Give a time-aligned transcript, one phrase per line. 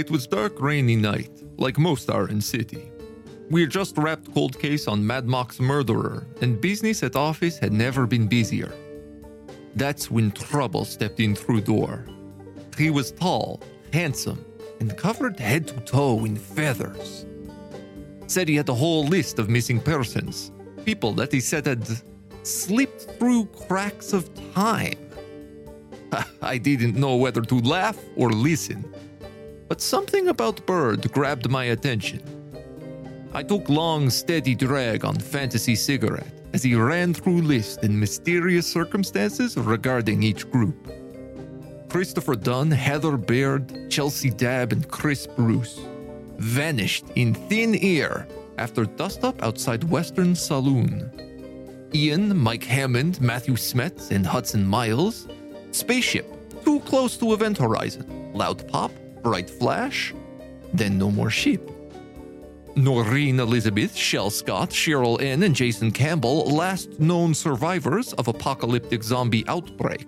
[0.00, 2.90] It was dark, rainy night, like most are in city.
[3.50, 7.74] We had just wrapped cold case on Mad Mox murderer, and business at office had
[7.74, 8.72] never been busier.
[9.74, 12.06] That's when trouble stepped in through door.
[12.78, 13.60] He was tall,
[13.92, 14.42] handsome,
[14.80, 17.26] and covered head to toe in feathers.
[18.26, 20.50] Said he had a whole list of missing persons,
[20.86, 21.86] people that he said had
[22.42, 24.96] slipped through cracks of time.
[26.40, 28.90] I didn't know whether to laugh or listen,
[29.70, 32.20] but something about Bird grabbed my attention.
[33.32, 38.66] I took long, steady drag on Fantasy Cigarette as he ran through lists and mysterious
[38.66, 40.74] circumstances regarding each group.
[41.88, 45.78] Christopher Dunn, Heather Baird, Chelsea Dabb, and Chris Bruce
[46.38, 48.26] vanished in thin air
[48.58, 51.12] after dust up outside Western Saloon.
[51.94, 55.28] Ian, Mike Hammond, Matthew Smets, and Hudson Miles.
[55.70, 56.26] Spaceship,
[56.64, 58.32] too close to event horizon.
[58.34, 58.90] Loud pop,
[59.22, 60.14] bright flash,
[60.72, 61.60] then no more sheep.
[62.76, 69.44] Noreen Elizabeth, Shell Scott, Cheryl N., and Jason Campbell, last known survivors of apocalyptic zombie
[69.48, 70.06] outbreak.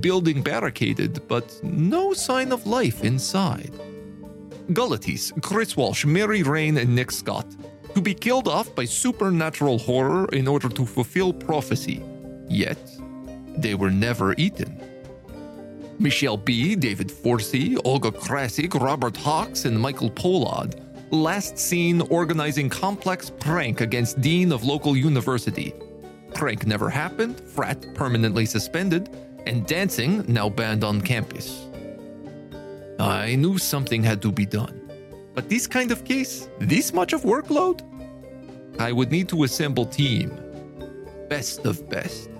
[0.00, 3.72] Building barricaded, but no sign of life inside.
[4.72, 7.46] Gullities, Chris Walsh, Mary Rain, and Nick Scott,
[7.94, 12.02] to be killed off by supernatural horror in order to fulfill prophecy.
[12.48, 12.78] Yet,
[13.56, 14.85] they were never eaten.
[15.98, 20.80] Michelle B., David Forsey, Olga Krasik, Robert Hawks, and Michael Pollard,
[21.10, 25.72] last seen organizing complex prank against dean of local university.
[26.34, 29.08] Prank never happened, frat permanently suspended,
[29.46, 31.66] and dancing now banned on campus.
[32.98, 34.82] I knew something had to be done.
[35.34, 37.82] But this kind of case, this much of workload,
[38.78, 40.36] I would need to assemble team.
[41.28, 42.30] Best of best.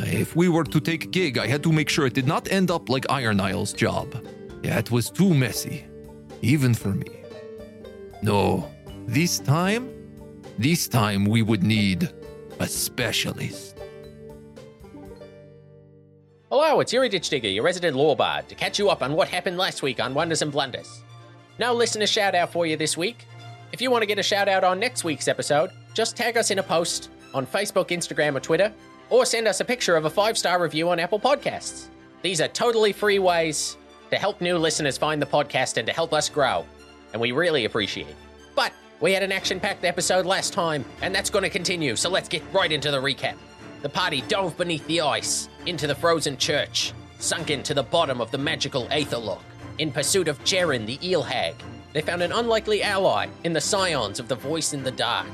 [0.00, 2.50] If we were to take a gig, I had to make sure it did not
[2.50, 4.14] end up like Iron Isle's job.
[4.62, 5.84] It was too messy,
[6.42, 7.06] even for me.
[8.22, 8.70] No,
[9.06, 9.90] this time,
[10.58, 12.10] this time we would need
[12.60, 13.76] a specialist.
[16.50, 19.28] Hello, it's Yuri Ditch Digger, your resident lore bard, to catch you up on what
[19.28, 21.02] happened last week on Wonders and Blunders.
[21.58, 23.26] No listener shout out for you this week.
[23.72, 26.50] If you want to get a shout out on next week's episode, just tag us
[26.50, 28.72] in a post on Facebook, Instagram, or Twitter,
[29.10, 31.88] or send us a picture of a five star review on Apple Podcasts.
[32.22, 33.76] These are totally free ways
[34.10, 36.64] to help new listeners find the podcast and to help us grow,
[37.12, 38.16] and we really appreciate it.
[38.54, 42.10] But we had an action packed episode last time, and that's going to continue, so
[42.10, 43.36] let's get right into the recap.
[43.82, 48.30] The party dove beneath the ice, into the frozen church, sunk into the bottom of
[48.30, 49.42] the magical Aetherlock,
[49.78, 51.54] in pursuit of Jaren the Eel Hag.
[51.92, 55.28] They found an unlikely ally in the scions of the Voice in the Dark,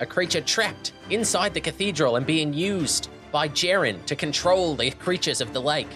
[0.00, 5.40] a creature trapped inside the cathedral and being used by Jaren to control the creatures
[5.40, 5.90] of the lake.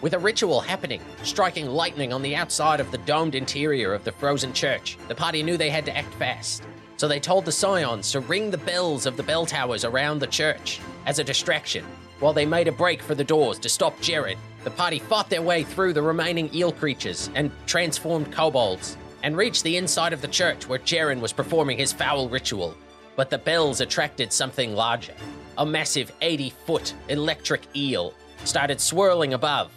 [0.00, 4.12] With a ritual happening, striking lightning on the outside of the domed interior of the
[4.12, 6.62] frozen church, the party knew they had to act fast.
[6.96, 10.26] So they told the scions to ring the bells of the bell towers around the
[10.26, 11.84] church as a distraction,
[12.20, 14.38] while they made a break for the doors to stop Jared.
[14.64, 19.64] The party fought their way through the remaining eel creatures and transformed kobolds, and reached
[19.64, 22.76] the inside of the church where Jaren was performing his foul ritual.
[23.16, 25.14] But the bells attracted something larger.
[25.58, 28.14] A massive 80 foot electric eel
[28.44, 29.72] started swirling above,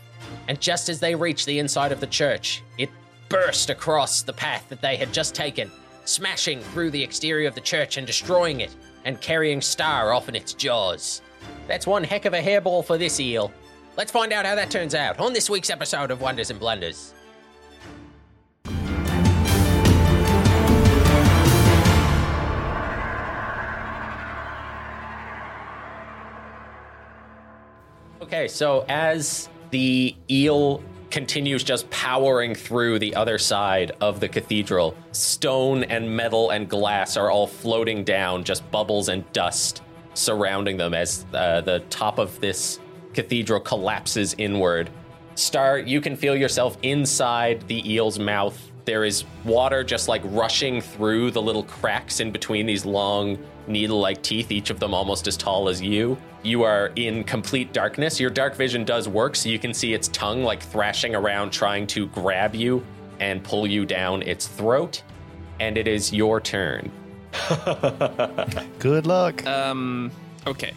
[0.48, 2.90] and just as they reached the inside of the church, it
[3.30, 5.72] burst across the path that they had just taken,
[6.06, 8.76] smashing through the exterior of the church and destroying it,
[9.06, 11.22] and carrying Star off in its jaws.
[11.68, 13.52] That's one heck of a hairball for this eel.
[13.98, 17.14] Let's find out how that turns out on this week's episode of Wonders and Blunders.
[28.34, 34.96] Okay, so as the eel continues just powering through the other side of the cathedral,
[35.12, 39.82] stone and metal and glass are all floating down, just bubbles and dust
[40.14, 42.80] surrounding them as uh, the top of this
[43.14, 44.90] cathedral collapses inward.
[45.36, 48.71] Star, you can feel yourself inside the eel's mouth.
[48.86, 53.38] There is water just like rushing through the little cracks in between these long
[53.68, 56.18] needle like teeth, each of them almost as tall as you.
[56.44, 58.20] You are in complete darkness.
[58.20, 61.86] Your dark vision does work, so you can see its tongue like thrashing around trying
[61.88, 62.84] to grab you
[63.20, 65.04] and pull you down its throat.
[65.60, 66.92] And it is your turn.
[68.80, 69.46] Good luck.
[69.46, 70.12] Um,
[70.48, 70.74] okay.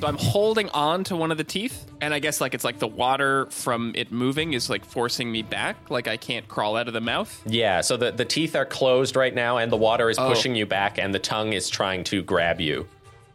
[0.00, 2.78] So I'm holding on to one of the teeth, and I guess like it's like
[2.78, 5.90] the water from it moving is like forcing me back.
[5.90, 7.40] Like I can't crawl out of the mouth.
[7.46, 10.28] Yeah, so the, the teeth are closed right now, and the water is Oh.
[10.28, 12.88] pushing you back, and the tongue is trying to grab you.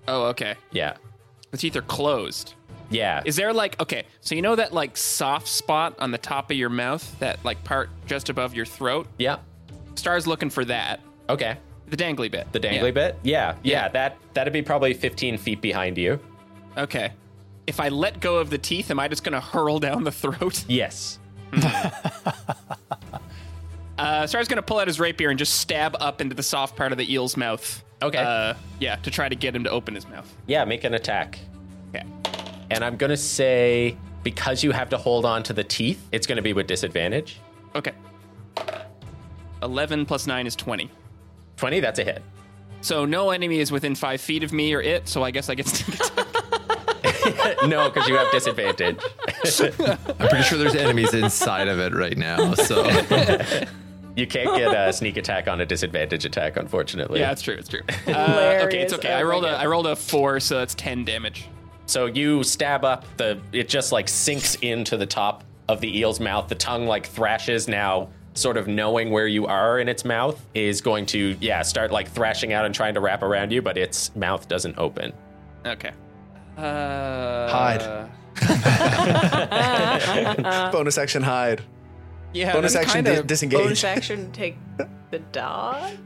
[0.07, 0.55] Oh, okay.
[0.71, 0.97] Yeah.
[1.51, 2.53] The teeth are closed.
[2.89, 3.21] Yeah.
[3.25, 6.57] Is there like okay, so you know that like soft spot on the top of
[6.57, 9.07] your mouth, that like part just above your throat?
[9.17, 9.37] yeah.
[9.95, 10.99] Star's looking for that.
[11.29, 11.57] Okay.
[11.89, 12.51] The dangly bit.
[12.51, 12.91] The dangly Yeah.
[12.91, 13.15] bit?
[13.23, 13.83] Yeah, yeah.
[13.83, 13.87] Yeah.
[13.89, 16.19] That that'd be probably 15 feet behind you.
[16.77, 17.11] Okay.
[17.65, 20.63] If I let go of the teeth, am I just gonna hurl down the throat?
[20.69, 21.19] Yes.
[23.97, 26.91] Uh, Star's gonna pull out his rapier and just stab up into the soft part
[26.91, 27.83] of the eel's mouth.
[28.01, 28.19] Okay.
[28.19, 30.31] Uh, yeah, to try to get him to open his mouth.
[30.45, 31.39] Yeah, make an attack.
[31.89, 32.05] Okay.
[32.69, 36.43] And I'm gonna say because you have to hold on to the teeth, it's gonna
[36.43, 37.39] be with disadvantage.
[37.73, 37.93] Okay.
[39.63, 40.91] 11 plus 9 is 20.
[41.55, 42.21] 20, that's a hit.
[42.81, 45.55] So no enemy is within 5 feet of me or it, so I guess I
[45.55, 46.26] get attack.
[47.67, 48.99] no, because you have disadvantage.
[50.19, 52.53] I'm pretty sure there's enemies inside of it right now.
[52.53, 52.83] So
[54.15, 57.19] You can't get a sneak attack on a disadvantage attack, unfortunately.
[57.19, 57.81] yeah, it's true, it's true.
[58.07, 59.13] Uh, okay, it's okay.
[59.13, 59.61] I rolled a God.
[59.61, 61.47] I rolled a 4, so that's 10 damage.
[61.85, 66.19] So you stab up the it just like sinks into the top of the eel's
[66.19, 66.47] mouth.
[66.47, 70.81] The tongue like thrashes now sort of knowing where you are in its mouth is
[70.81, 74.15] going to yeah, start like thrashing out and trying to wrap around you, but its
[74.15, 75.13] mouth doesn't open.
[75.65, 75.91] Okay.
[76.57, 76.61] Uh,
[77.47, 78.09] Hide.
[80.71, 81.61] Bonus action hide.
[82.33, 83.59] Yeah, Bonus action kinda- di- disengage.
[83.59, 84.57] Bonus action, take
[85.11, 85.97] the dodge.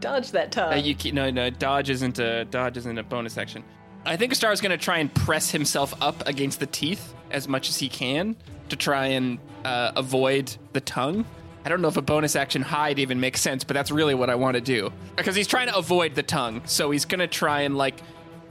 [0.00, 0.72] Dodge that tongue.
[0.72, 3.62] Uh, you ke- no no dodge isn't a dodge isn't a bonus action.
[4.04, 7.68] I think Star is gonna try and press himself up against the teeth as much
[7.68, 8.36] as he can
[8.68, 11.24] to try and uh, avoid the tongue.
[11.64, 14.28] I don't know if a bonus action hide even makes sense, but that's really what
[14.28, 16.62] I want to do because he's trying to avoid the tongue.
[16.64, 18.00] So he's gonna try and like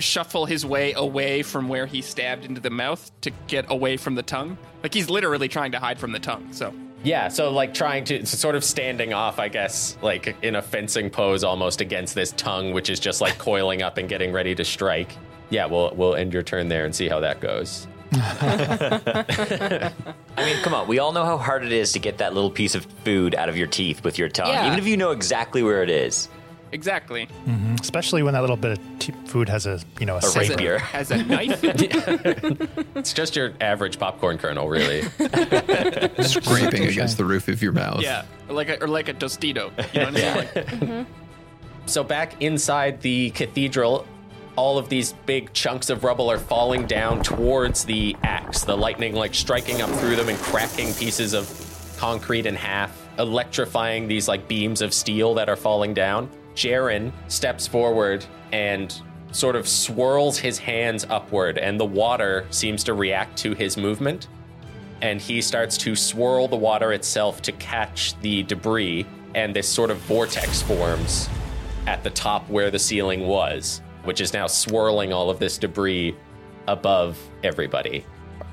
[0.02, 4.16] shuffle his way away from where he stabbed into the mouth to get away from
[4.16, 4.58] the tongue.
[4.84, 6.52] Like he's literally trying to hide from the tongue.
[6.52, 10.62] So Yeah, so like trying to sort of standing off, I guess, like in a
[10.62, 14.54] fencing pose almost against this tongue, which is just like coiling up and getting ready
[14.56, 15.16] to strike.
[15.50, 17.88] Yeah, we'll we'll end your turn there and see how that goes.
[18.14, 19.94] I
[20.38, 20.88] mean, come on.
[20.88, 23.50] We all know how hard it is to get that little piece of food out
[23.50, 24.68] of your teeth with your tongue, Yeah.
[24.68, 26.28] even if you know exactly where it is.
[26.72, 27.28] Exactly.
[27.46, 27.76] Mm-hmm.
[27.82, 30.50] Especially when that little bit of t- food has a you know a, A scent.
[30.50, 30.82] rapier.
[30.94, 31.64] As a knife.
[32.96, 35.02] It's just your average popcorn kernel, really.
[36.24, 38.02] scraping against the roof of your mouth.
[38.02, 39.72] Yeah, or like a, or like a tostito.
[39.94, 40.36] You know what I mean?
[40.36, 41.12] Like, mm-hmm.
[41.88, 44.06] So back inside the cathedral,
[44.56, 48.64] all of these big chunks of rubble are falling down towards the axe.
[48.64, 51.50] The lightning like striking up through them and cracking pieces of
[51.98, 56.30] concrete in half, electrifying these like beams of steel that are falling down.
[56.56, 59.02] Jaren steps forward and
[59.32, 64.28] sort of swirls his hands upward, and the water seems to react to his movement.
[65.02, 69.90] And he starts to swirl the water itself to catch the debris, and this sort
[69.90, 71.30] of vortex forms
[71.88, 76.16] at the top where the ceiling was, which is now swirling all of this debris
[76.68, 78.06] above everybody.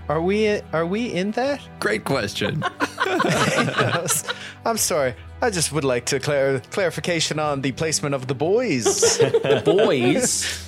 [0.08, 1.60] Are we are we in that?
[1.81, 2.64] Great question.
[4.64, 5.14] I'm sorry.
[5.43, 9.19] I just would like to clar- clarification on the placement of the boys.
[9.19, 10.66] The boys,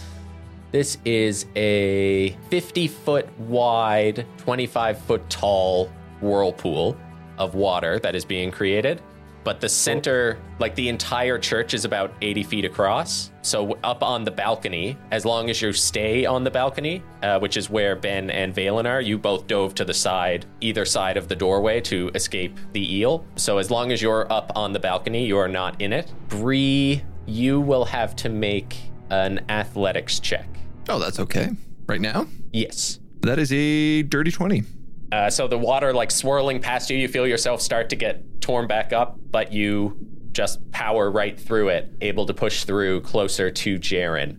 [0.73, 5.91] this is a 50 foot wide, 25 foot tall
[6.21, 6.97] whirlpool
[7.39, 9.01] of water that is being created.
[9.43, 13.31] But the center, like the entire church, is about 80 feet across.
[13.43, 17.57] So up on the balcony, as long as you stay on the balcony, uh, which
[17.57, 21.29] is where Ben and Valen are, you both dove to the side, either side of
[21.29, 23.25] the doorway to escape the eel.
[23.37, 26.13] So as long as you're up on the balcony, you are not in it.
[26.29, 28.77] Bree, you will have to make
[29.11, 30.47] an athletics check.
[30.89, 31.51] oh, that's okay.
[31.87, 33.01] Right now, Yes.
[33.23, 34.65] that is a dirty 20.
[35.13, 38.67] Uh, so the water like swirling past you, you feel yourself start to get torn
[38.67, 39.97] back up, but you
[40.33, 44.39] just power right through it, able to push through closer to Jaren.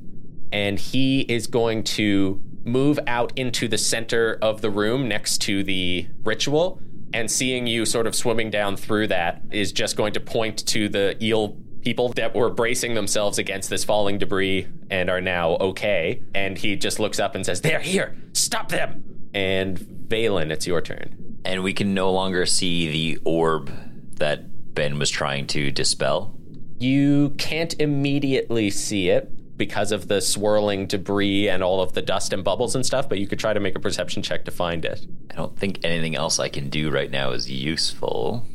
[0.52, 5.64] And he is going to move out into the center of the room next to
[5.64, 6.82] the ritual.
[7.14, 10.88] And seeing you sort of swimming down through that is just going to point to
[10.88, 16.22] the eel people that were bracing themselves against this falling debris and are now okay.
[16.34, 18.16] And he just looks up and says, They're here!
[18.34, 19.04] Stop them!
[19.34, 21.40] And Valen, it's your turn.
[21.46, 23.72] And we can no longer see the orb
[24.18, 26.38] that Ben was trying to dispel.
[26.78, 32.34] You can't immediately see it because of the swirling debris and all of the dust
[32.34, 34.84] and bubbles and stuff, but you could try to make a perception check to find
[34.84, 35.06] it.
[35.32, 38.46] I don't think anything else I can do right now is useful.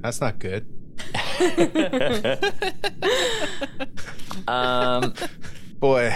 [0.00, 0.66] That's not good.
[4.48, 5.14] Um,
[5.80, 6.14] Boy,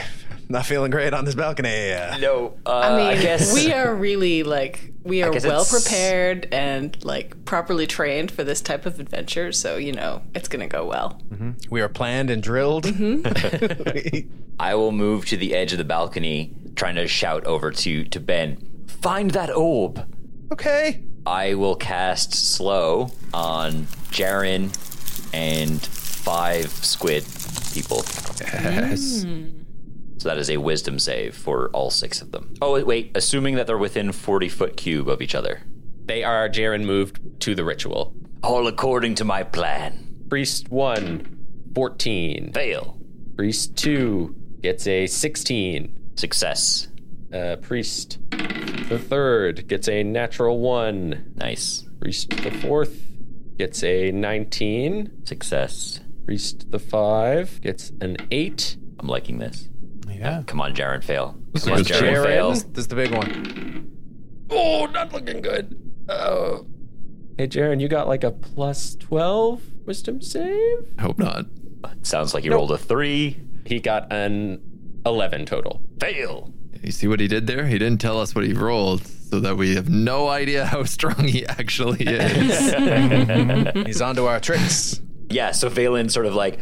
[0.50, 1.94] not feeling great on this balcony.
[2.20, 6.48] No, uh, I mean, I guess we are really like we are well it's- prepared
[6.52, 9.52] and like properly trained for this type of adventure.
[9.52, 11.22] So you know it's gonna go well.
[11.30, 11.50] Mm-hmm.
[11.70, 12.84] we are planned and drilled.
[12.84, 14.30] Mm-hmm.
[14.60, 18.20] I will move to the edge of the balcony, trying to shout over to to
[18.20, 18.84] Ben.
[18.88, 20.04] Find that orb.
[20.52, 21.04] Okay.
[21.24, 24.72] I will cast slow on Jaren
[25.32, 27.24] and five squid
[27.72, 27.98] people.
[28.40, 29.24] Yes.
[29.24, 29.59] Mm.
[30.20, 32.52] So that is a wisdom save for all six of them.
[32.60, 33.10] Oh, wait.
[33.14, 35.62] Assuming that they're within 40 foot cube of each other.
[36.04, 38.12] They are Jaren moved to the ritual.
[38.42, 40.26] All according to my plan.
[40.28, 42.52] Priest 1, 14.
[42.52, 42.98] Fail.
[43.34, 46.12] Priest 2 gets a 16.
[46.16, 46.88] Success.
[47.32, 48.18] Uh, priest
[48.90, 51.32] the third gets a natural 1.
[51.36, 51.86] Nice.
[51.98, 53.00] Priest the fourth
[53.56, 55.24] gets a 19.
[55.24, 56.00] Success.
[56.26, 58.76] Priest the five gets an 8.
[58.98, 59.70] I'm liking this.
[60.20, 60.42] Yeah.
[60.46, 61.34] Come on, Jaren, fail.
[61.58, 62.24] Come on, Jaren, Jaren.
[62.24, 62.50] fail.
[62.50, 63.90] This is the big one.
[64.50, 65.74] Oh, not looking good.
[66.10, 66.66] Oh.
[67.38, 70.92] Hey, Jaren, you got like a plus 12 wisdom save?
[70.98, 71.46] I hope not.
[72.02, 73.40] Sounds like you rolled a three.
[73.64, 74.60] He got an
[75.06, 75.80] 11 total.
[75.98, 76.52] Fail.
[76.82, 77.66] You see what he did there?
[77.66, 81.24] He didn't tell us what he rolled, so that we have no idea how strong
[81.28, 82.74] he actually is.
[83.86, 85.00] He's onto our tricks.
[85.30, 86.58] Yeah, so Valen sort of like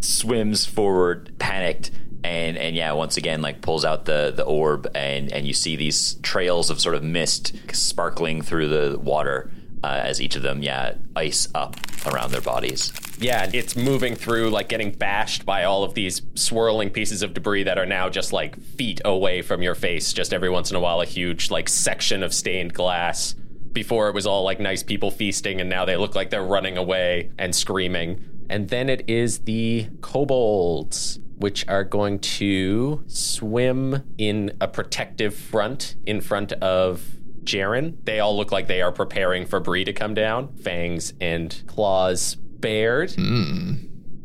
[0.00, 1.90] swims forward, panicked,
[2.24, 5.76] and and yeah, once again like pulls out the the orb, and and you see
[5.76, 9.50] these trails of sort of mist sparkling through the water
[9.84, 11.76] uh, as each of them yeah ice up
[12.06, 12.92] around their bodies.
[13.18, 17.62] Yeah, it's moving through, like getting bashed by all of these swirling pieces of debris
[17.64, 20.12] that are now just like feet away from your face.
[20.12, 23.34] Just every once in a while, a huge like section of stained glass.
[23.72, 26.76] Before it was all like nice people feasting, and now they look like they're running
[26.76, 28.24] away and screaming.
[28.50, 35.96] And then it is the kobolds, which are going to swim in a protective front
[36.06, 37.02] in front of
[37.44, 37.96] Jaren.
[38.04, 42.36] They all look like they are preparing for Bree to come down, fangs and claws
[42.36, 43.12] bared.
[43.12, 43.74] Hmm.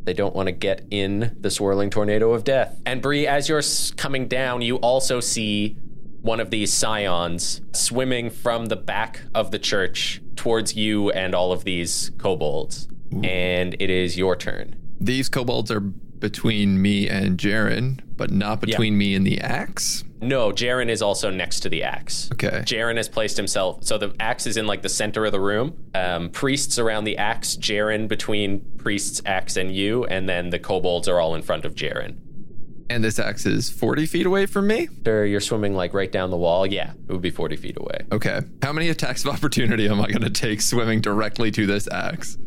[0.04, 2.80] They don't want to get in the swirling tornado of death.
[2.86, 3.62] And Bree, as you're
[3.96, 5.76] coming down, you also see
[6.22, 11.52] one of these scions swimming from the back of the church towards you and all
[11.52, 12.88] of these kobolds.
[13.22, 14.76] And it is your turn.
[15.00, 15.80] These kobolds are
[16.20, 20.04] between me and Jaren, but not between me and the axe.
[20.20, 22.28] No, Jaren is also next to the axe.
[22.32, 22.62] Okay.
[22.64, 23.84] Jaren has placed himself.
[23.84, 25.76] So the axe is in like the center of the room.
[25.94, 27.56] Um, priests around the axe.
[27.56, 31.74] Jaren between priest's axe and you, and then the kobolds are all in front of
[31.74, 32.16] Jaren.
[32.90, 34.88] And this axe is 40 feet away from me?
[35.04, 36.66] Sure, you're swimming like right down the wall.
[36.66, 38.06] Yeah, it would be 40 feet away.
[38.10, 38.40] Okay.
[38.62, 42.38] How many attacks of opportunity am I going to take swimming directly to this axe?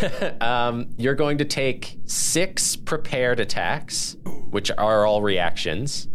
[0.40, 4.16] Um, you're going to take six prepared attacks,
[4.50, 6.08] which are all reactions.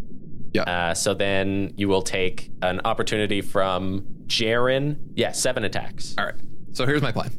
[0.54, 0.64] Yeah.
[0.64, 4.98] Uh, so then you will take an opportunity from Jaren.
[5.16, 6.16] Yeah, seven attacks.
[6.18, 6.36] All right.
[6.74, 7.32] So here's my plan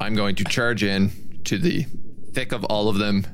[0.00, 1.10] I'm going to charge in
[1.44, 1.86] to the
[2.32, 3.26] thick of all of them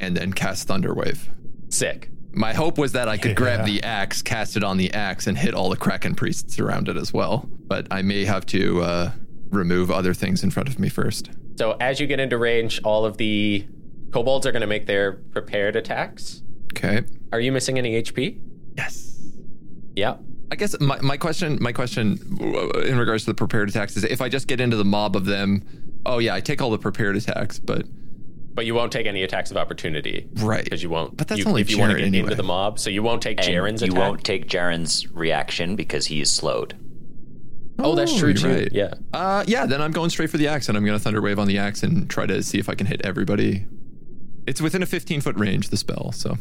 [0.00, 1.28] and then cast Thunderwave.
[1.68, 2.10] Sick.
[2.32, 5.38] My hope was that I could grab the axe, cast it on the axe, and
[5.38, 7.48] hit all the Kraken priests around it as well.
[7.66, 9.10] But I may have to uh,
[9.56, 11.30] remove other things in front of me first.
[11.56, 13.66] So as you get into range, all of the
[14.12, 16.42] kobolds are going to make their prepared attacks.
[16.76, 17.02] Okay.
[17.32, 18.40] Are you missing any HP?
[18.76, 19.20] Yes.
[19.94, 20.16] Yeah.
[20.50, 24.04] I guess my, my question my question uh, in regards to the prepared attacks is
[24.04, 25.64] if I just get into the mob of them,
[26.06, 27.86] oh yeah, I take all the prepared attacks, but
[28.54, 30.28] But you won't take any attacks of opportunity.
[30.34, 30.62] Right.
[30.62, 31.16] Because you won't.
[31.16, 32.24] But that's you, only if you want to get anyway.
[32.24, 32.78] into the mob.
[32.78, 33.98] So you won't take And Jaren's you attack.
[33.98, 36.76] won't take Jaren's reaction because he is slowed.
[37.78, 38.48] Oh, that's true too.
[38.48, 38.68] right.
[38.72, 38.94] Yeah.
[39.12, 41.48] Uh, yeah, then I'm going straight for the axe and I'm going to Thunderwave on
[41.48, 43.66] the axe and try to see if I can hit everybody.
[44.46, 46.12] It's within a 15 foot range, the spell.
[46.12, 46.36] So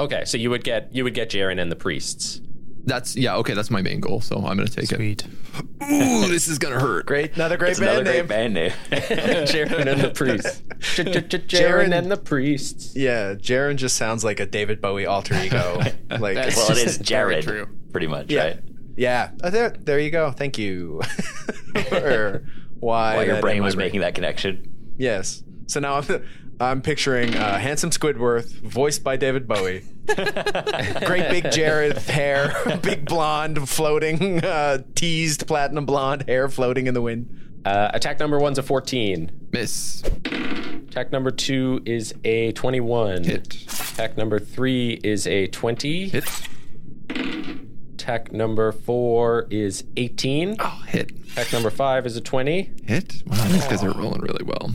[0.00, 2.40] Okay, so you would get you would get Jaren and the priests.
[2.84, 4.20] that's, yeah, okay, that's my main goal.
[4.20, 5.24] So I'm going to take Sweet.
[5.24, 5.28] it.
[5.92, 7.04] Ooh, this is going to hurt.
[7.06, 8.52] Great, another great It's another band great name.
[8.52, 8.70] band name.
[9.46, 10.62] Jaren and the priests.
[10.78, 12.94] Jaren Jaren- and the priests.
[12.96, 15.78] Yeah, Jaren just sounds like a David Bowie alter ego.
[16.10, 17.44] like, well, it is Jared,
[17.92, 18.60] pretty much, yeah, right?
[19.00, 19.30] Yeah.
[19.42, 20.30] Oh, there, there you go.
[20.30, 21.00] Thank you.
[21.88, 22.44] For
[22.78, 24.94] why While your brain in my was making that connection.
[24.98, 25.42] Yes.
[25.68, 26.24] So now I'm,
[26.60, 29.84] I'm picturing uh, handsome Squidward, voiced by David Bowie.
[30.06, 37.00] Great big Jared hair, big blonde floating, uh, teased platinum blonde hair floating in the
[37.00, 37.62] wind.
[37.64, 39.48] Uh, attack number one's a 14.
[39.52, 40.02] Miss.
[40.26, 43.24] Attack number two is a 21.
[43.24, 43.54] Hit.
[43.92, 46.08] Attack number three is a 20.
[46.10, 46.24] Hit.
[48.10, 50.56] Attack number four is 18.
[50.58, 51.12] Oh, hit.
[51.30, 52.72] Attack number five is a 20.
[52.84, 53.22] Hit.
[53.24, 54.72] Wow, these guys are rolling really well.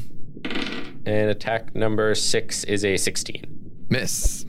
[1.05, 3.85] And attack number six is a 16.
[3.89, 4.45] Miss.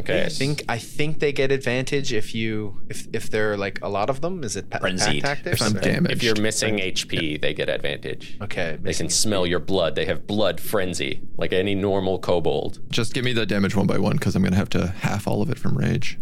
[0.00, 0.26] Okay.
[0.26, 3.88] I think I think they get advantage if you if if there are like a
[3.88, 4.44] lot of them.
[4.44, 5.22] Is it pa- pack Frenzied.
[5.22, 5.60] tactics?
[5.62, 6.12] If I'm or- damaged.
[6.12, 8.36] if you're missing HP, they get advantage.
[8.42, 9.94] Okay, They can smell your blood.
[9.94, 12.80] They have blood frenzy, like any normal kobold.
[12.90, 15.26] Just give me the damage one by one because I'm going to have to half
[15.26, 16.18] all of it from rage.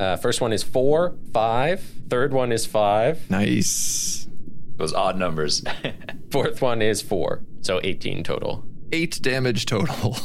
[0.00, 1.80] Uh, first one is four, five.
[2.08, 3.30] Third one is five.
[3.30, 4.28] Nice.
[4.76, 5.62] Those odd numbers.
[6.30, 7.42] Fourth one is four.
[7.60, 8.64] So 18 total.
[8.92, 10.16] Eight damage total.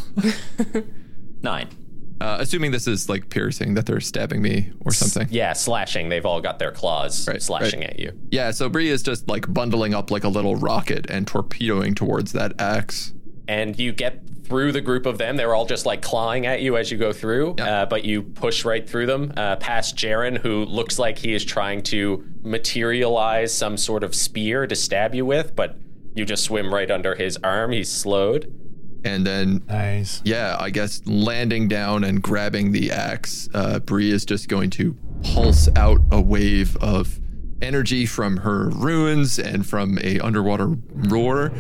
[1.42, 1.70] Nine.
[2.22, 5.28] Uh, assuming this is like piercing, that they're stabbing me or something.
[5.32, 6.10] Yeah, slashing.
[6.10, 7.92] They've all got their claws Right, slashing right.
[7.92, 8.12] at you.
[8.30, 12.34] Yeah, so Bree is just like bundling up like a little rocket and torpedoing towards
[12.34, 13.14] that axe.
[13.48, 15.38] and you get through the group of them.
[15.38, 17.82] They're all just like clawing at you as you go through, Yeah.
[17.82, 21.46] uh, but you push right through them, uh, past Jaren, who looks like he is
[21.46, 25.78] trying to materialize some sort of spear to stab you with, but
[26.16, 27.72] you just swim right under his arm.
[27.72, 28.54] He's slowed.
[29.06, 30.22] And then, Nice.
[30.26, 34.98] yeah, I guess landing down and grabbing the axe, uh, Bree is just going to
[35.24, 37.20] pulse out a wave of
[37.62, 41.52] energy from her ruins and from a underwater roar,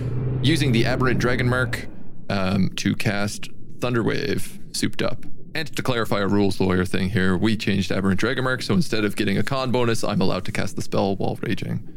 [0.41, 1.87] using the aberrant dragon mark
[2.29, 5.25] um, to cast Thunderwave souped up.
[5.55, 9.03] And to clarify a rules lawyer thing here, we changed aberrant dragon mark, so instead
[9.03, 11.87] of getting a con bonus, I'm allowed to cast the spell while raging.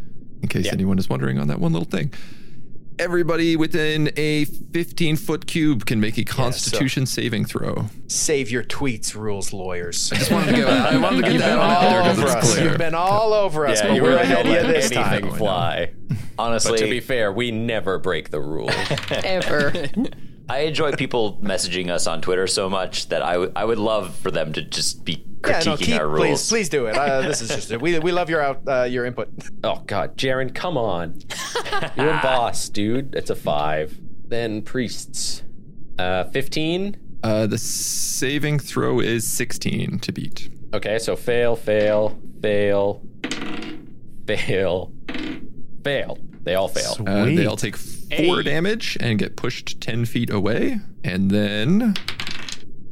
[0.42, 0.72] In case Yeah.
[0.72, 2.12] anyone is wondering on that one little thing.
[3.02, 7.86] Everybody within a 15 foot cube can make a Constitution saving throw.
[8.06, 10.12] Save your tweets, rules lawyers.
[10.12, 12.18] I just wanted to get, I wanted to get that one out all there because
[12.18, 12.54] over it's us.
[12.54, 12.68] clear.
[12.68, 15.36] You've been all over us, but you we're really ahead of this anything time.
[15.38, 15.90] fly.
[16.38, 18.70] Honestly, But to be fair, we never break the rules.
[19.10, 19.72] Ever.
[20.52, 24.14] I enjoy people messaging us on Twitter so much that I would- I would love
[24.16, 26.20] for them to just be Yeah, critiquing no, keep, our rules.
[26.26, 26.96] please, please do it.
[26.96, 27.80] Uh, this is just it.
[27.80, 29.28] We, we love your out uh, your input.
[29.64, 31.20] Oh God, Jaren, come on.
[31.96, 33.14] You're a boss, dude.
[33.14, 33.98] It's a five.
[34.28, 35.42] Then priests.
[35.98, 36.96] Uh, 15.
[37.22, 40.50] Uh, the saving throw is 16 to beat.
[40.74, 43.02] Okay, so fail, fail, fail,
[44.26, 44.92] fail,
[45.84, 46.18] fail.
[46.42, 46.96] They all fail.
[47.06, 47.76] Uh, they all take
[48.16, 50.80] four damage and get pushed 10 feet away.
[51.04, 51.94] And then,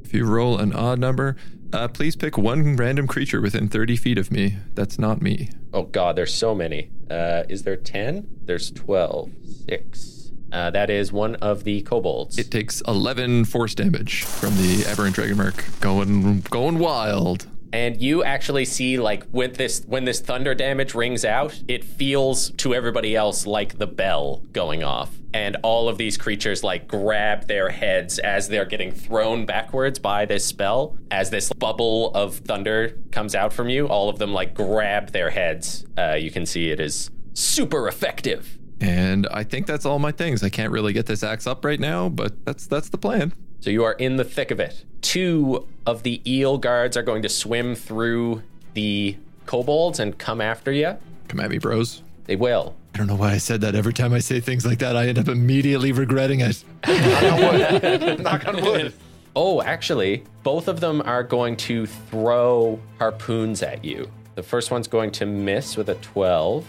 [0.02, 1.36] if you roll an odd number,
[1.72, 4.56] uh, please pick one random creature within 30 feet of me.
[4.74, 5.50] That's not me.
[5.72, 6.90] Oh God, there's so many.
[7.10, 8.26] Uh, is there 10?
[8.44, 9.30] There's 12.
[9.68, 10.32] Six.
[10.52, 12.36] Uh, that is one of the kobolds.
[12.38, 15.64] It takes 11 force damage from the aberrant dragon mark.
[15.80, 17.46] Going, going wild.
[17.72, 22.50] And you actually see like when this when this thunder damage rings out it feels
[22.52, 27.46] to everybody else like the bell going off and all of these creatures like grab
[27.46, 32.96] their heads as they're getting thrown backwards by this spell as this bubble of thunder
[33.12, 36.70] comes out from you all of them like grab their heads uh, you can see
[36.70, 40.42] it is super effective And I think that's all my things.
[40.42, 43.34] I can't really get this axe up right now, but that's that's the plan.
[43.60, 44.84] So you are in the thick of it.
[45.02, 48.42] Two of the eel guards are going to swim through
[48.74, 50.96] the kobolds and come after you.
[51.28, 52.02] Come at me, bros.
[52.24, 52.74] They will.
[52.94, 53.74] I don't know why I said that.
[53.74, 56.64] Every time I say things like that, I end up immediately regretting it.
[58.20, 58.94] Knock on wood.
[59.36, 64.10] Oh, actually, both of them are going to throw harpoons at you.
[64.34, 66.66] The first one's going to miss with a 12.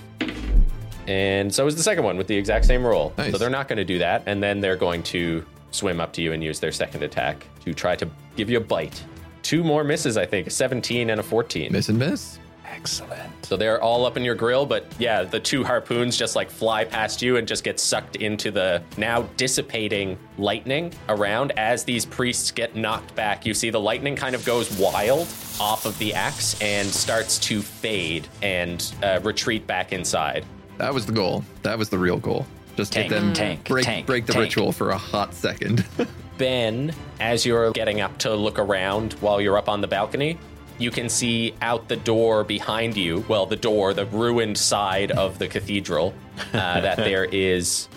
[1.08, 3.14] And so is the second one with the exact same roll.
[3.18, 3.32] Nice.
[3.32, 4.24] So they're not going to do that.
[4.26, 7.74] And then they're going to swim up to you and use their second attack to
[7.74, 9.04] try to give you a bite.
[9.42, 11.72] Two more misses, I think a 17 and a 14.
[11.72, 12.40] Miss and miss.
[12.74, 13.46] Excellent.
[13.46, 16.86] So they're all up in your grill, but yeah, the two harpoons just like fly
[16.86, 22.50] past you and just get sucked into the now dissipating lightning around as these priests
[22.50, 23.46] get knocked back.
[23.46, 25.28] You see the lightning kind of goes wild
[25.60, 30.46] off of the axe and starts to fade and uh, retreat back inside.
[30.78, 31.44] That was the goal.
[31.64, 32.48] That was the real goal.
[32.78, 34.44] Just Tank, get them tank, break tank, break the tank.
[34.44, 35.86] ritual for a hot second.
[36.38, 40.40] Ben, as you're getting up to look around while you're up on the balcony,
[40.80, 45.38] you can see out the door behind you, well, the door, the ruined side of
[45.38, 46.14] the cathedral,
[46.54, 47.88] uh, that there is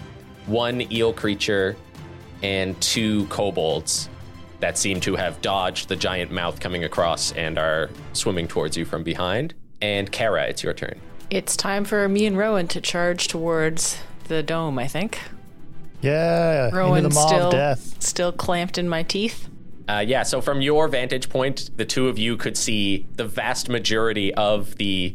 [0.47, 1.77] one eel creature
[2.43, 4.11] and two kobolds
[4.61, 8.85] that seem to have dodged the giant mouth coming across and are swimming towards you
[8.85, 9.55] from behind.
[9.81, 11.01] And Kara, it's your turn.
[11.31, 15.21] It's time for me and Rowan to charge towards the dome, I think.
[16.01, 16.71] Yeah.
[16.75, 18.03] Rowan into the maw still of death.
[18.03, 19.49] still clamped in my teeth.
[19.89, 23.69] Uh, yeah, so from your vantage point, the two of you could see the vast
[23.69, 25.15] majority of the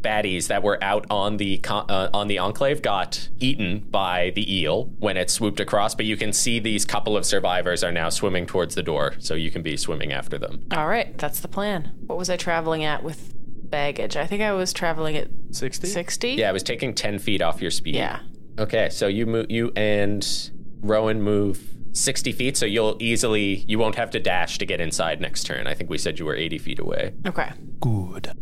[0.00, 4.54] baddies that were out on the con- uh, on the enclave got eaten by the
[4.60, 5.94] eel when it swooped across.
[5.94, 9.34] But you can see these couple of survivors are now swimming towards the door, so
[9.34, 10.64] you can be swimming after them.
[10.72, 11.92] All right, that's the plan.
[12.06, 13.32] What was I traveling at with
[13.70, 14.16] baggage?
[14.16, 15.88] I think I was traveling at 60?
[15.88, 16.28] 60.
[16.32, 17.94] Yeah, I was taking ten feet off your speed.
[17.96, 18.20] Yeah.
[18.58, 21.70] Okay, so you move, you and Rowan move.
[21.96, 25.68] 60 feet, so you'll easily, you won't have to dash to get inside next turn.
[25.68, 27.14] I think we said you were 80 feet away.
[27.24, 27.52] Okay.
[27.80, 28.32] Good.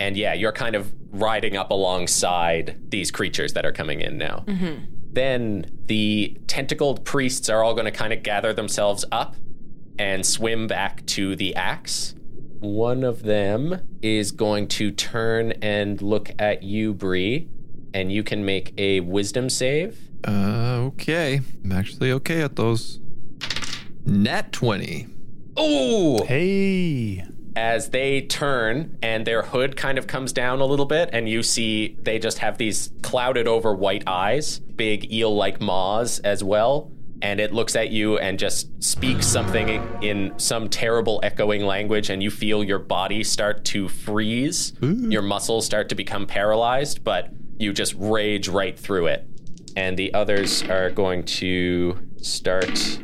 [0.00, 4.44] And yeah, you're kind of riding up alongside these creatures that are coming in now.
[4.46, 4.84] Mm-hmm.
[5.12, 9.36] Then the tentacled priests are all going to kind of gather themselves up
[9.98, 12.14] and swim back to the axe.
[12.60, 17.48] One of them is going to turn and look at you, Bree,
[17.96, 19.98] and you can make a wisdom save.
[20.28, 21.40] Uh, okay.
[21.64, 23.00] I'm actually okay at those.
[24.04, 25.06] Nat 20.
[25.56, 26.22] Oh!
[26.26, 27.24] Hey.
[27.56, 31.42] as they turn and their hood kind of comes down a little bit and you
[31.42, 37.40] see they just have these clouded over white eyes big eel-like maws as well and
[37.40, 42.30] it looks at you and just speaks something in some terrible echoing language and you
[42.30, 47.94] feel your body start to freeze your muscles start to become paralyzed but you just
[47.98, 49.28] rage right through it
[49.76, 52.98] and the others are going to start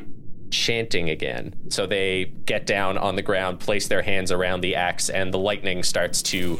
[0.50, 1.54] chanting again.
[1.68, 5.38] So they get down on the ground, place their hands around the axe, and the
[5.38, 6.58] lightning starts to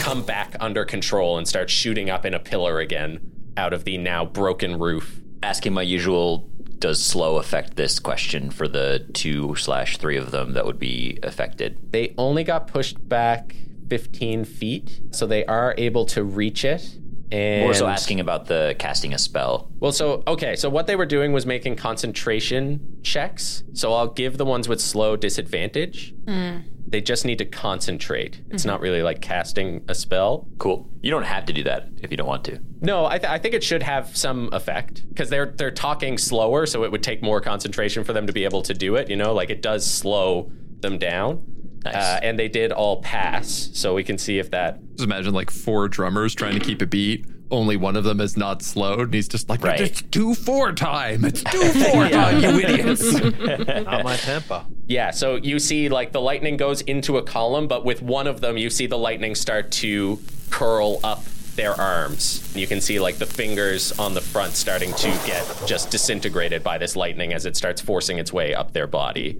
[0.00, 3.20] come back under control and start shooting up in a pillar again
[3.56, 5.20] out of the now broken roof.
[5.42, 10.52] Asking my usual, does slow affect this question for the two slash three of them
[10.54, 11.92] that would be affected?
[11.92, 13.56] They only got pushed back
[13.88, 16.98] 15 feet, so they are able to reach it.
[17.32, 19.70] And More so asking about the casting a spell.
[19.80, 23.64] Well, so okay, so what they were doing was making concentration checks.
[23.72, 26.14] So I'll give the ones with slow disadvantage.
[26.28, 26.58] Hmm.
[26.86, 28.42] They just need to concentrate.
[28.50, 28.68] It's hmm.
[28.68, 30.46] not really like casting a spell.
[30.58, 30.86] Cool.
[31.00, 32.60] You don't have to do that if you don't want to.
[32.82, 36.66] No, I, th- I think it should have some effect because they're they're talking slower,
[36.66, 39.08] so it would take more concentration for them to be able to do it.
[39.08, 41.42] You know, like it does slow them down.
[41.84, 41.94] Nice.
[41.94, 44.78] Uh, and they did all pass, so we can see if that.
[44.96, 47.26] Just imagine like four drummers trying to keep a beat.
[47.50, 49.80] Only one of them is not slowed, and he's just like, Right.
[49.80, 51.24] "It's two four time.
[51.24, 51.58] It's two
[51.90, 53.12] four time, you idiots."
[53.84, 54.64] Not my tempo.
[54.86, 58.40] Yeah, so you see like the lightning goes into a column, but with one of
[58.40, 60.18] them, you see the lightning start to
[60.50, 61.24] curl up
[61.56, 62.50] their arms.
[62.56, 66.78] You can see like the fingers on the front starting to get just disintegrated by
[66.78, 69.38] this lightning as it starts forcing its way up their body.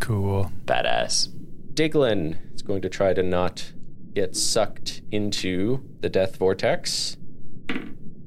[0.00, 0.50] Cool.
[0.64, 1.28] Badass.
[1.74, 3.72] Diglin is going to try to not
[4.14, 7.16] get sucked into the death vortex.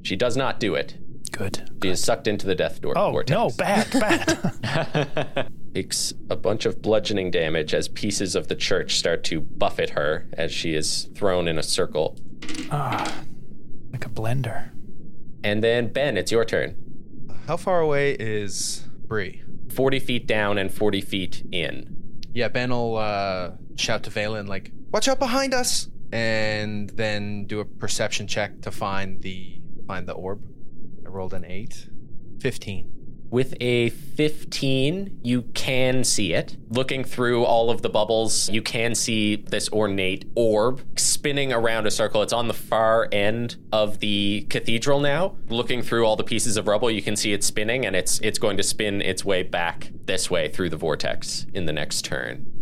[0.04, 0.98] She does not do it.
[1.32, 1.70] Good.
[1.84, 3.32] She is sucked into the death door Oh, vortex.
[3.32, 5.52] no, bad, bad.
[5.76, 10.26] takes a bunch of bludgeoning damage as pieces of the church start to buffet her
[10.34, 12.18] as she is thrown in a circle.
[12.72, 13.24] Ah,
[13.92, 14.70] like a blender.
[15.44, 16.78] And then, Ben, it's your turn.
[17.48, 19.44] How far away is Bree?
[19.70, 21.95] 40 feet down and 40 feet in.
[22.36, 27.62] Yeah, Ben will uh, shout to Valen like, "Watch out behind us!" and then do
[27.62, 30.44] a perception check to find the find the orb.
[31.06, 31.90] I rolled an eight.
[32.42, 32.95] Fifteen.
[33.36, 36.56] With a 15, you can see it.
[36.70, 41.92] Looking through all of the bubbles, you can see this ornate orb spinning around a
[41.92, 42.22] circle.
[42.22, 45.36] It's on the far end of the cathedral now.
[45.50, 48.40] Looking through all the pieces of rubble, you can see it spinning and it's it's
[48.40, 52.55] going to spin its way back this way through the vortex in the next turn.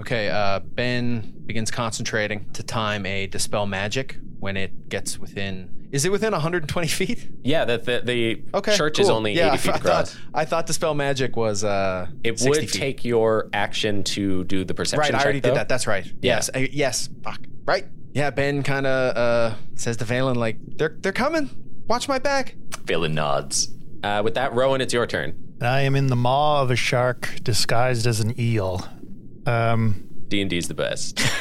[0.00, 5.88] Okay, uh, Ben begins concentrating to time a dispel magic when it gets within.
[5.92, 7.28] Is it within 120 feet?
[7.42, 9.16] Yeah, the the, the Okay, church is cool.
[9.16, 10.14] only yeah, 80 feet I across.
[10.14, 12.72] thought, I thought dispel magic was uh, it 60 would feet.
[12.72, 15.50] take your action to do the perception Right, I check, already though.
[15.50, 15.68] did that.
[15.68, 16.04] That's right.
[16.06, 16.36] Yeah.
[16.36, 17.08] Yes, I, yes.
[17.22, 17.40] Fuck.
[17.66, 17.86] Right.
[18.14, 21.50] Yeah, Ben kind of uh, says to Valen like, "They're they're coming.
[21.88, 23.68] Watch my back." Valen nods.
[24.02, 25.34] Uh, with that, Rowan, it's your turn.
[25.60, 28.88] I am in the maw of a shark disguised as an eel.
[29.46, 31.16] Um, D&D is the best.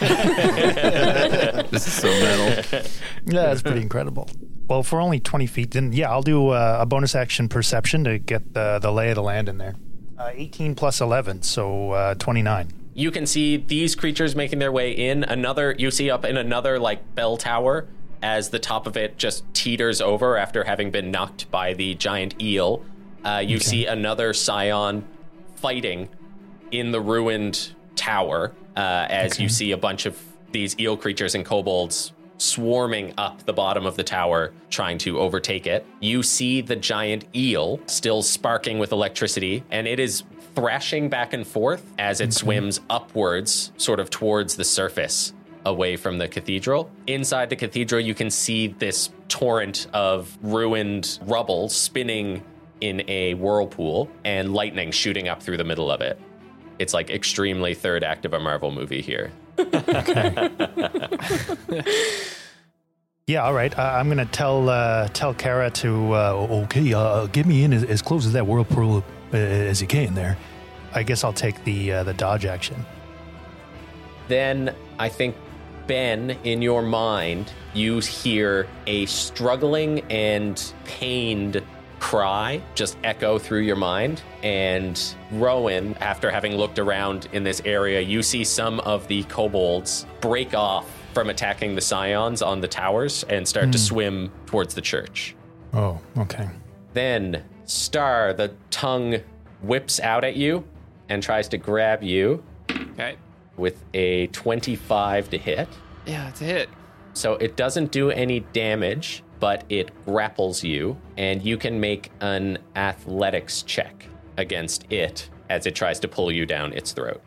[1.70, 2.82] this is so metal.
[3.26, 4.28] yeah, that's pretty incredible.
[4.68, 8.18] Well, for only 20 feet, then yeah, I'll do uh, a bonus action perception to
[8.18, 9.76] get the, the lay of the land in there.
[10.18, 12.68] Uh, 18 plus 11, so uh, 29.
[12.94, 15.24] you can see these creatures making their way in.
[15.24, 17.88] Another, you see up in another like bell tower
[18.22, 22.42] as the top of it just teeters over after having been knocked by the giant
[22.42, 22.84] eel.
[23.24, 25.08] Uh, you see another scion
[25.56, 26.10] fighting
[26.72, 30.18] in the ruined tower uh, as you see a bunch of
[30.52, 35.68] these eel creatures and kobolds swarming up the bottom of the tower trying to overtake
[35.68, 35.86] it.
[36.00, 40.24] You see the giant eel still sparking with electricity and it is
[40.56, 45.34] thrashing back and forth as it swims upwards sort of towards the surface
[45.66, 46.90] away from the cathedral.
[47.08, 52.42] Inside the cathedral you can see this torrent of ruined rubble spinning
[52.80, 56.18] in a whirlpool and lightning shooting up through the middle of it.
[56.80, 59.32] It's like extremely third act of a Marvel movie here.
[63.30, 63.78] Yeah, all right.
[63.78, 67.84] Uh, I'm gonna tell uh, tell Kara to uh, okay, uh, get me in as,
[67.84, 70.16] as close as that whirlpool uh, as you can.
[70.16, 70.36] There,
[70.96, 72.84] I guess I'll take the uh, the dodge action.
[74.30, 75.36] Then I think,
[75.86, 81.62] Ben, in your mind, you hear a struggling and pained
[82.00, 84.22] cry just echo through your mind.
[84.44, 85.00] And
[85.32, 90.54] Rowan, after having looked around in this area, you see some of the kobolds break
[90.54, 93.84] off from attacking the scions on the towers and start to hmm.
[93.84, 95.36] swim towards the church.
[95.74, 96.50] Oh, okay.
[96.94, 99.18] Then Star, the tongue
[99.62, 100.64] whips out at you
[101.10, 103.16] and tries to grab you Okay.
[103.58, 105.68] with a 25 to hit.
[106.06, 106.70] Yeah, it's a hit.
[107.14, 112.58] So it doesn't do any damage, but it grapples you, and you can make an
[112.76, 117.22] athletics check against it as it tries to pull you down its throat.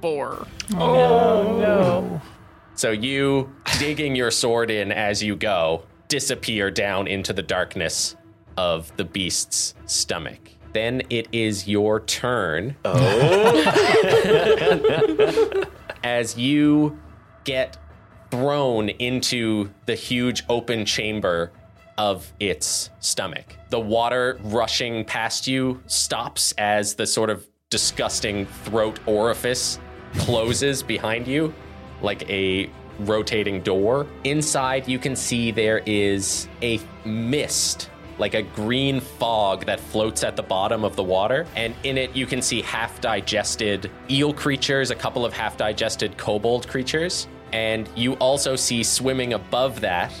[0.00, 0.46] Four.
[0.74, 2.20] Oh, oh no!
[2.74, 8.16] So you, digging your sword in as you go, disappear down into the darkness
[8.56, 10.50] of the beast's stomach.
[10.72, 12.76] Then it is your turn.
[12.84, 13.66] Oh.
[16.02, 16.98] as you
[17.44, 17.76] get
[18.30, 21.52] thrown into the huge open chamber
[21.98, 23.56] of its stomach.
[23.68, 29.78] The water rushing past you stops as the sort of disgusting throat orifice
[30.16, 31.54] closes behind you
[32.02, 34.06] like a rotating door.
[34.24, 40.36] Inside, you can see there is a mist, like a green fog that floats at
[40.36, 41.46] the bottom of the water.
[41.56, 46.16] And in it, you can see half digested eel creatures, a couple of half digested
[46.16, 47.28] kobold creatures.
[47.52, 50.12] And you also see swimming above that,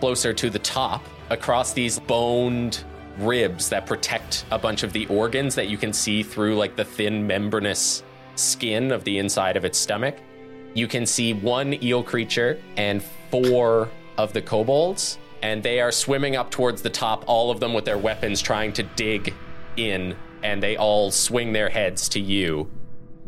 [0.00, 2.84] closer to the top, across these boned
[3.18, 6.84] ribs that protect a bunch of the organs that you can see through like the
[6.84, 8.02] thin membranous
[8.34, 10.16] skin of the inside of its stomach.
[10.74, 16.36] You can see one eel creature and four of the kobolds, and they are swimming
[16.36, 19.34] up towards the top, all of them with their weapons trying to dig
[19.76, 22.70] in, and they all swing their heads to you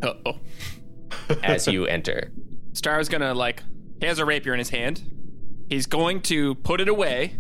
[0.03, 0.39] Uh oh.
[1.43, 2.31] as you enter.
[2.73, 3.63] Star's gonna like
[4.01, 5.03] he has a rapier in his hand.
[5.69, 7.39] He's going to put it away,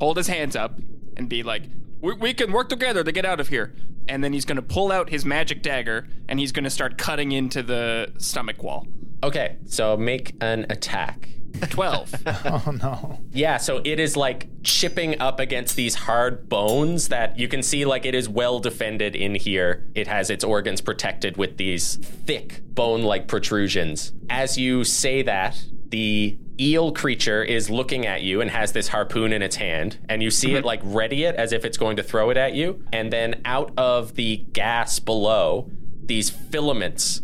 [0.00, 0.78] hold his hands up,
[1.16, 1.64] and be like,
[2.00, 3.74] we, "We can work together to get out of here."
[4.08, 7.62] And then he's gonna pull out his magic dagger and he's gonna start cutting into
[7.62, 8.86] the stomach wall.
[9.22, 11.28] Okay, so make an attack.
[11.70, 12.14] Twelve.
[12.44, 13.20] Oh no.
[13.32, 17.84] Yeah, so it is like chipping up against these hard bones that you can see
[17.84, 19.86] like it is well defended in here.
[19.94, 24.12] It has its organs protected with these thick bone-like protrusions.
[24.30, 29.32] As you say that, the eel creature is looking at you and has this harpoon
[29.32, 32.02] in its hand, and you see it like ready it as if it's going to
[32.02, 35.70] throw it at you, and then out of the gas below,
[36.04, 37.20] these filaments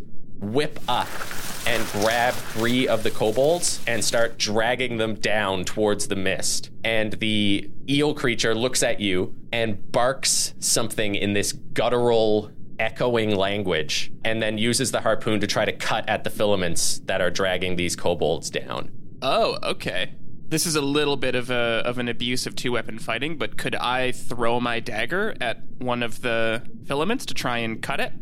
[0.53, 1.09] whip up
[1.67, 6.71] and grab three of the kobolds and start dragging them down towards the mist.
[6.85, 14.13] And the eel creature looks at you and barks something in this guttural, echoing language,
[14.25, 17.77] and then uses the harpoon to try to cut at the filaments that are dragging
[17.77, 18.91] these kobolds down.
[19.23, 20.13] oh, okay.
[20.47, 23.57] This is a little bit of a of an abuse of two weapon fighting, but
[23.57, 28.13] could I throw my dagger at one of the filaments to try and cut it?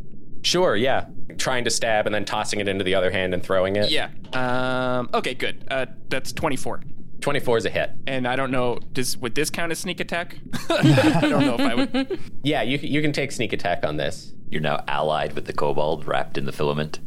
[0.42, 1.06] Sure, yeah.
[1.38, 3.90] Trying to stab and then tossing it into the other hand and throwing it.
[3.90, 4.10] Yeah.
[4.32, 5.08] Um.
[5.14, 5.34] Okay.
[5.34, 5.64] Good.
[5.70, 5.86] Uh.
[6.08, 6.82] That's twenty four.
[7.20, 7.92] 24 is a hit.
[8.08, 8.80] And I don't know.
[8.92, 10.38] Does would this count as sneak attack?
[10.70, 12.20] I don't know if I would.
[12.42, 14.32] Yeah, you, you can take sneak attack on this.
[14.50, 16.98] You're now allied with the kobold wrapped in the filament.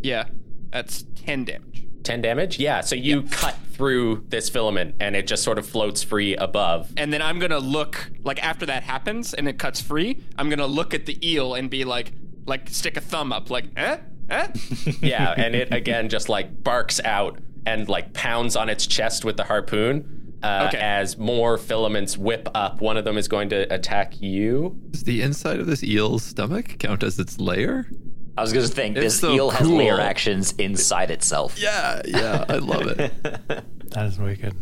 [0.00, 0.28] Yeah.
[0.70, 1.88] That's ten damage.
[2.04, 2.58] 10 damage?
[2.58, 6.90] Yeah, so you cut through this filament and it just sort of floats free above.
[6.96, 10.20] And then I'm gonna look like after that happens and it cuts free.
[10.38, 12.12] I'm gonna look at the eel and be like,
[12.48, 13.98] like stick a thumb up, like, eh,
[14.30, 14.48] eh.
[15.02, 19.36] Yeah, and it again just like barks out and like pounds on its chest with
[19.36, 20.14] the harpoon.
[20.42, 20.78] Uh, Okay.
[20.78, 24.78] As more filaments whip up, one of them is going to attack you.
[24.90, 27.88] Does the inside of this eel's stomach count as its lair?
[28.36, 31.58] I was going to think It's this so eel has lair actions inside itself.
[31.60, 33.12] Yeah, yeah, I love it.
[33.90, 34.54] That is wicked.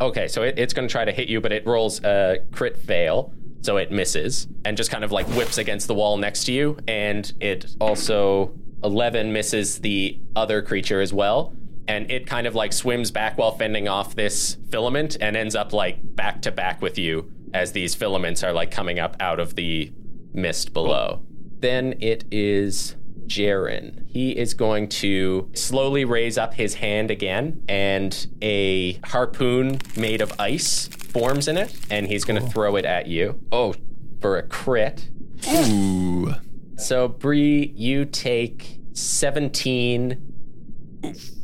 [0.00, 2.76] Okay, so it, it's going to try to hit you, but it rolls a crit
[2.76, 3.32] fail,
[3.64, 6.76] so it misses and just kind of like whips against the wall next to you.
[6.86, 11.56] And it also 11 misses the other creature as well.
[11.88, 15.72] And it kind of like swims back while fending off this filament and ends up
[15.72, 19.54] like back to back with you as these filaments are like coming up out of
[19.54, 19.92] the
[20.32, 21.22] mist below.
[21.60, 22.96] Then it is
[23.26, 24.06] Jaren.
[24.08, 30.38] He is going to slowly raise up his hand again, and a harpoon made of
[30.38, 32.50] ice forms in it, and he's going to oh.
[32.50, 33.40] throw it at you.
[33.50, 33.74] Oh,
[34.20, 35.08] for a crit.
[35.48, 36.34] Ooh.
[36.76, 40.32] So, Bree, you take 17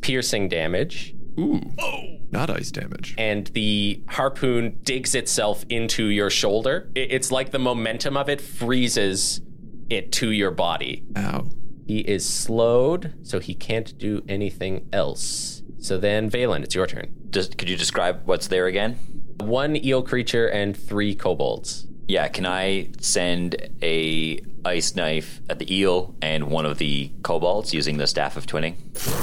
[0.01, 1.61] piercing damage, Ooh.
[1.79, 2.19] Oh.
[2.33, 3.15] Not ice damage.
[3.19, 6.91] and the harpoon digs itself into your shoulder.
[6.95, 9.41] It's like the momentum of it freezes
[9.89, 11.03] it to your body.
[11.17, 11.47] Ow.
[11.87, 15.63] He is slowed, so he can't do anything else.
[15.79, 17.13] So then, Valen, it's your turn.
[17.31, 18.97] Just could you describe what's there again?
[19.41, 21.87] One eel creature and three kobolds.
[22.07, 27.73] Yeah, can I send a ice knife at the eel and one of the kobolds
[27.73, 28.75] using the staff of twinning?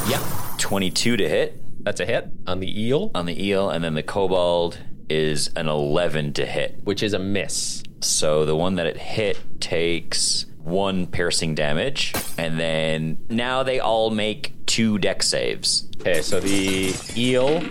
[0.10, 3.93] Yeah, 22 to hit that's a hit on the eel, on the eel, and then
[3.93, 4.77] the kobold
[5.10, 6.82] is an 11 to hit.
[6.84, 7.82] which is a miss.
[8.01, 14.10] So the one that it hit takes one piercing damage, and then now they all
[14.10, 15.88] make two Dex saves.
[16.01, 17.63] Okay, so the eel,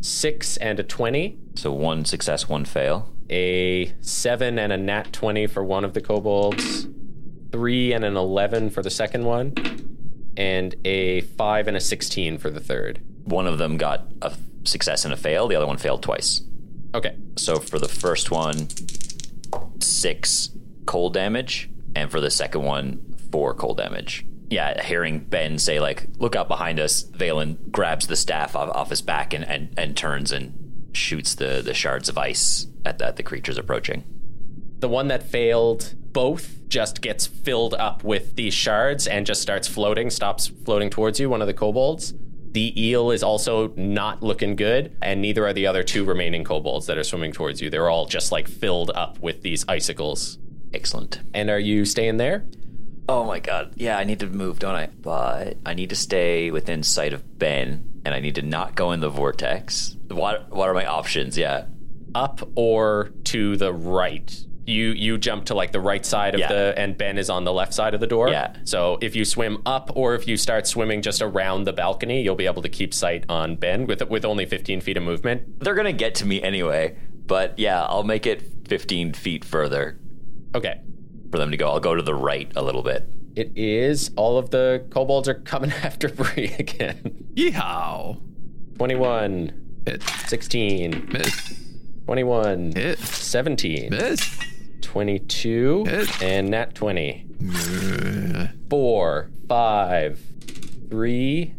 [0.00, 3.10] six and a 20, So one success, one fail.
[3.30, 6.86] a seven and a nat 20 for one of the kobolds,
[7.52, 9.54] three and an 11 for the second one,
[10.36, 13.00] and a five and a 16 for the third.
[13.24, 16.42] One of them got a success and a fail, the other one failed twice.
[16.94, 18.68] Okay, So for the first one,
[19.80, 20.50] six
[20.86, 24.26] cold damage, and for the second one, four cold damage.
[24.50, 28.90] Yeah, hearing Ben say like, "Look out behind us," Valen grabs the staff off, off
[28.90, 30.63] his back and, and, and turns and
[30.94, 34.04] shoots the, the shards of ice at the, at the creatures approaching.
[34.80, 39.66] the one that failed both just gets filled up with these shards and just starts
[39.66, 42.12] floating, stops floating towards you, one of the kobolds.
[42.52, 46.86] The eel is also not looking good, and neither are the other two remaining kobolds
[46.86, 47.68] that are swimming towards you.
[47.70, 50.38] They're all just like filled up with these icicles.
[50.72, 51.20] Excellent.
[51.32, 52.44] And are you staying there?
[53.08, 53.72] Oh my god.
[53.76, 54.86] Yeah, I need to move, don't I?
[55.00, 58.92] But I need to stay within sight of Ben, and I need to not go
[58.92, 59.96] in the vortex.
[60.08, 61.36] What what are my options?
[61.38, 61.66] Yeah.
[62.14, 64.34] Up or to the right?
[64.66, 66.48] You you jump to like the right side of Yeah.
[66.48, 68.30] the and Ben is on the left side of the door.
[68.30, 68.54] Yeah.
[68.64, 72.34] So if you swim up or if you start swimming just around the balcony, you'll
[72.34, 75.60] be able to keep sight on Ben with with only 15 feet of movement.
[75.60, 76.96] They're gonna get to me anyway.
[77.26, 79.98] But yeah, I'll make it 15 feet further
[80.54, 80.80] Okay.
[81.30, 81.68] for them to go.
[81.70, 83.08] I'll go to the right a little bit.
[83.36, 87.26] It is all of the kobolds are coming after Bree again.
[87.34, 88.20] Yeehaw!
[88.76, 89.52] 21,
[89.86, 90.02] Hit.
[90.26, 91.60] 16, Miss.
[92.06, 92.98] 21, Hit.
[92.98, 94.38] 17, Miss.
[94.82, 96.22] 22, Hit.
[96.22, 97.26] and nat 20.
[98.70, 100.20] Four, five,
[100.90, 101.54] three,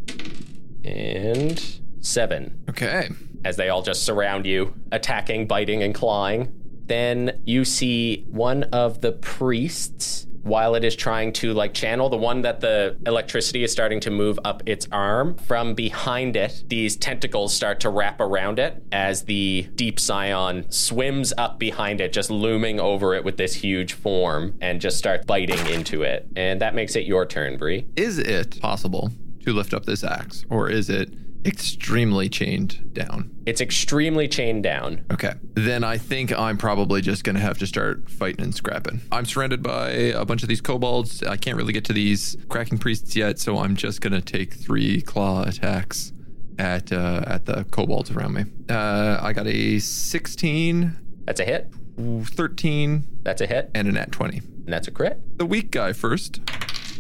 [0.84, 2.64] and seven.
[2.70, 3.10] Okay.
[3.44, 6.52] as they all just surround you, attacking, biting, and clawing.
[6.88, 12.16] Then you see one of the priests, while it is trying to like channel the
[12.16, 16.96] one that the electricity is starting to move up its arm, from behind it, these
[16.96, 22.30] tentacles start to wrap around it as the deep scion swims up behind it, just
[22.30, 26.28] looming over it with this huge form and just starts biting into it.
[26.36, 27.88] And that makes it your turn, Bree.
[27.96, 29.10] Is it possible
[29.46, 31.10] to lift up this axe, or is it
[31.46, 33.32] extremely chained down?
[33.46, 35.06] It's extremely chained down.
[35.12, 35.34] Okay.
[35.54, 39.02] Then I think I'm probably just going to have to start fighting and scrapping.
[39.12, 41.22] I'm surrounded by a bunch of these kobolds.
[41.24, 44.54] I can't really get to these cracking priests yet, so I'm just going to take
[44.54, 46.12] three claw attacks
[46.58, 48.46] at uh, at the kobolds around me.
[48.70, 51.72] Uh, I got a 16, That's a hit.
[51.98, 53.72] 13, That's a hit.
[53.74, 54.38] and a nat 20.
[54.38, 55.20] And that's a crit.
[55.38, 56.40] The weak guy first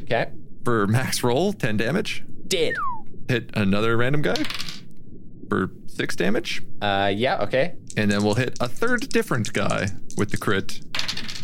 [0.03, 0.27] Okay.
[0.63, 2.23] for max roll, 10 damage.
[2.47, 2.75] Did.
[3.27, 4.35] Hit another random guy
[5.49, 6.61] for 6 damage.
[6.81, 7.75] Uh, yeah, okay.
[7.97, 10.81] And then we'll hit a third different guy with the crit,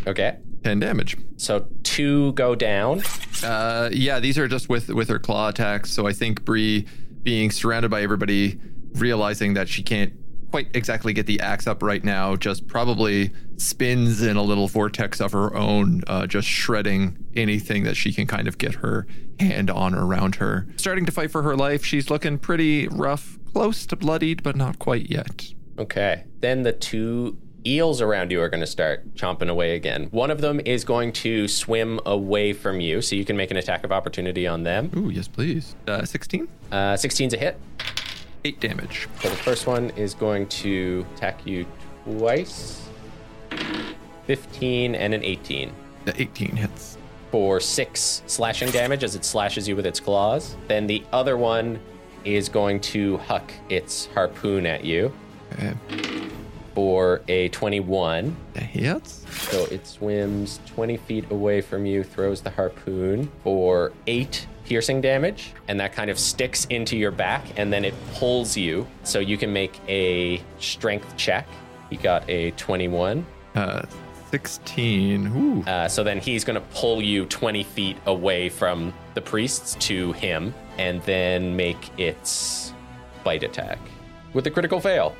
[0.08, 0.38] Okay.
[0.63, 1.17] 10 damage.
[1.38, 3.02] So two go down.
[3.44, 5.89] Uh, yeah, these are just with with her claw attacks.
[5.91, 6.86] So I think Bree
[7.24, 8.60] being surrounded by everybody,
[8.94, 10.13] realizing that she can't
[10.52, 15.20] quite exactly get the axe up right now, just probably spins in a little vortex
[15.22, 19.08] of her own, uh, just shredding anything that she can kind of get her
[19.40, 20.68] hand on around her.
[20.78, 21.84] Starting to fight for her life.
[21.86, 25.54] She's looking pretty rough, close to bloodied, but not quite yet.
[25.80, 26.26] Okay.
[26.42, 30.08] Then the two eels around you are going to start chomping away again.
[30.10, 33.58] One of them is going to swim away from you, so you can make an
[33.58, 34.90] attack of opportunity on them.
[34.98, 35.76] Ooh, yes, please.
[35.88, 37.58] Uh, 16, Uh, 16's a hit.
[38.43, 39.08] 8 damage.
[39.21, 41.65] So the first one is going to attack you
[42.06, 42.82] twice.
[44.27, 45.71] 15 and an 18
[46.06, 46.97] The 18 hits.
[47.32, 50.56] for six slashing damage as it slashes you with its claws.
[50.67, 51.80] Then the other one
[52.23, 55.12] is going to huck its harpoon at you
[55.54, 55.73] Okay.
[56.75, 58.36] for a 21.
[58.54, 59.25] That hits.
[59.49, 65.51] So it swims 20 feet away from you, throws the harpoon for eight piercing damage,
[65.67, 68.88] and that kind of sticks into your back, and then it pulls you.
[69.03, 71.45] So you can make a strength check.
[71.89, 73.26] You got a 21.
[73.53, 73.82] Uh,
[74.30, 75.28] 16.
[75.28, 75.69] Ooh.
[75.69, 80.13] Uh, so then he's going to pull you 20 feet away from the priests to
[80.13, 82.72] him, and then make its
[83.26, 83.78] bite attack
[84.32, 85.13] with a critical fail.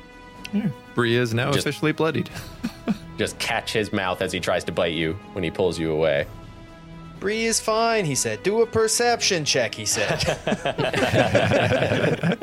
[0.94, 2.30] Bree is now Just- officially bloodied.
[3.18, 6.26] Just catch his mouth as he tries to bite you when he pulls you away.
[7.22, 8.42] Bree is fine, he said.
[8.42, 10.24] Do a perception check, he said.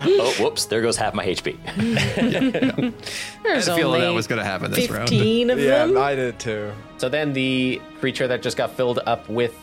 [0.00, 0.64] oh, whoops!
[0.64, 1.54] There goes half my HP.
[3.42, 5.10] There's I feel only that was going to happen this round.
[5.10, 5.98] 15 of Yeah, them.
[5.98, 6.72] I did too.
[6.96, 9.54] So then the creature that just got filled up with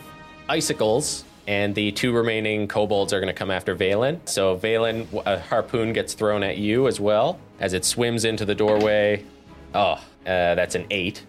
[0.48, 4.20] icicles and the two remaining kobolds are going to come after Valen.
[4.30, 8.54] So Valen, a harpoon gets thrown at you as well as it swims into the
[8.54, 9.26] doorway.
[9.74, 11.24] Oh, uh, that's an eight.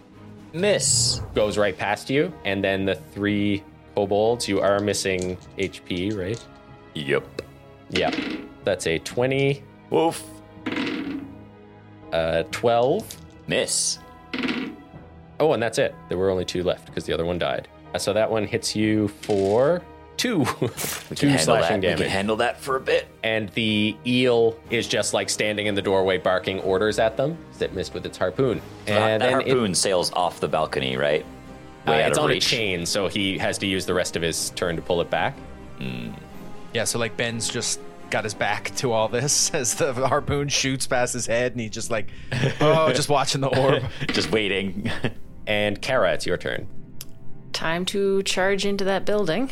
[0.55, 1.21] Miss.
[1.33, 2.33] Goes right past you.
[2.45, 6.43] And then the three kobolds, you are missing HP, right?
[6.93, 7.41] Yep.
[7.91, 8.15] Yep.
[8.63, 10.23] That's a 20, Woof.
[12.11, 13.17] uh, 12.
[13.47, 13.99] Miss.
[15.39, 15.93] Oh, and that's it.
[16.09, 17.67] There were only two left because the other one died.
[17.93, 19.81] Uh, So that one hits you for
[20.17, 20.39] two,
[21.09, 21.81] We two slashing that.
[21.81, 21.97] We damage.
[21.99, 23.07] can handle that for a bit.
[23.23, 27.37] and the eel is just like standing in the doorway barking orders at them.
[27.59, 28.61] It missed with its harpoon.
[28.87, 31.25] And that then it- harpoon sails off the balcony, right?
[31.87, 32.45] uh, out it's of on reach.
[32.47, 35.09] a chain, so he has to use the rest of his turn to pull it
[35.09, 35.35] back.
[36.73, 40.87] Yeah, so like Ben's just got his back to all this as the harpoon shoots
[40.87, 42.07] past his head, and he's just like,
[42.61, 43.83] oh, just watching the orb.
[44.07, 44.89] Just waiting.
[45.47, 46.67] And Kara, it's your turn.
[47.53, 49.51] Time to charge into that building.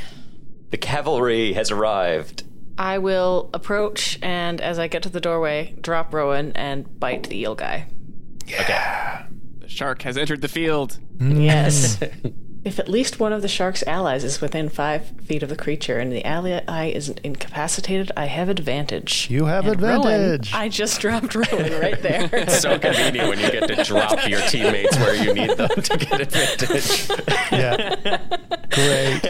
[0.73, 2.45] The cavalry has arrived.
[2.79, 7.41] I will approach, and as I get to the doorway, drop Rowan and bite the
[7.41, 7.85] eel guy.
[8.47, 9.27] Yeah.
[9.59, 10.97] The shark has entered the field.
[11.19, 11.99] Yes.
[12.65, 15.99] if at least one of the shark's allies is within five feet of the creature
[15.99, 19.27] and the ally is incapacitated, I have advantage.
[19.29, 20.53] You have And Rowan, advantage.
[20.53, 22.29] I just dropped Rowan right there.
[22.33, 25.97] It's so convenient when you get to drop your teammates where you need them to
[25.97, 27.09] get advantage.
[27.51, 28.19] yeah.
[28.69, 29.23] Great.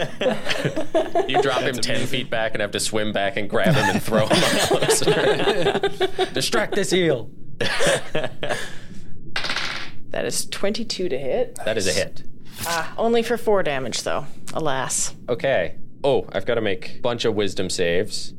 [1.28, 4.02] You drop him 10 feet back and have to swim back and grab him and
[4.02, 6.24] throw him up closer.
[6.32, 7.30] Distract this eel.
[7.58, 8.56] that
[10.24, 11.58] is 22 to hit.
[11.64, 12.22] That is a hit.
[12.62, 14.26] Ah, only for four damage, though.
[14.52, 15.14] Alas.
[15.28, 15.76] Okay.
[16.02, 18.34] Oh, I've got to make a bunch of wisdom saves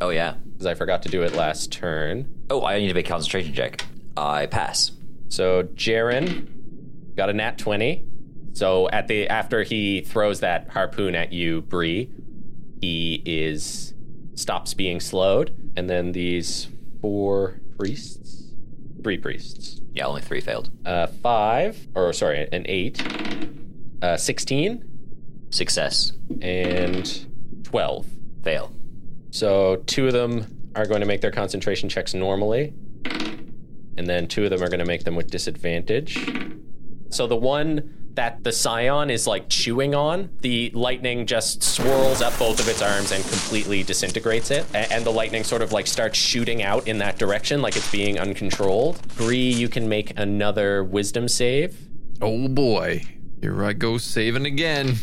[0.00, 0.34] Oh yeah.
[0.52, 2.26] because I forgot to do it last turn.
[2.48, 3.84] Oh, I need to make a concentration check.
[4.16, 4.92] I pass.
[5.28, 6.48] So Jerrin
[7.16, 8.06] got a nat 20.
[8.54, 12.10] So at the after he throws that harpoon at you, Bree,
[12.80, 13.92] he is
[14.34, 15.54] stops being slowed.
[15.76, 16.68] And then these
[17.02, 18.49] four priests,
[19.02, 20.70] three priests, Yeah, only three failed.
[20.86, 23.02] uh, five, or sorry, an eight,
[24.02, 24.84] uh, 16,
[25.50, 26.12] Success.
[26.40, 27.26] and
[27.64, 28.06] 12.
[28.44, 28.72] Fail.
[29.30, 32.72] So two of them are going to make their concentration checks normally,
[33.96, 36.18] and then two of them are going to make them with disadvantage.
[37.10, 42.36] So the one that the scion is like chewing on, the lightning just swirls up
[42.38, 44.66] both of its arms and completely disintegrates it.
[44.74, 47.90] A- And the lightning sort of like starts shooting out in that direction, like it's
[47.90, 49.00] being uncontrolled.
[49.16, 51.76] Bree, you can make another wisdom save.
[52.20, 53.02] Oh boy.
[53.40, 54.96] Here I go saving again.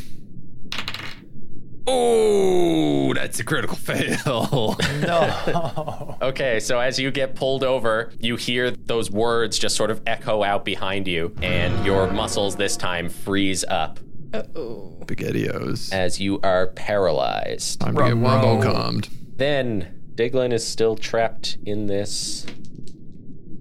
[1.89, 4.75] Oh, that's a critical fail.
[5.01, 6.17] No.
[6.21, 10.43] Okay, so as you get pulled over, you hear those words just sort of echo
[10.43, 13.99] out behind you, and your muscles this time freeze up
[14.33, 14.97] Uh-oh.
[15.01, 15.93] Spaghettios.
[15.93, 17.79] as you are paralyzed.
[17.79, 19.09] Time to get wombo calmed.
[19.38, 22.45] Then Diglin is still trapped in this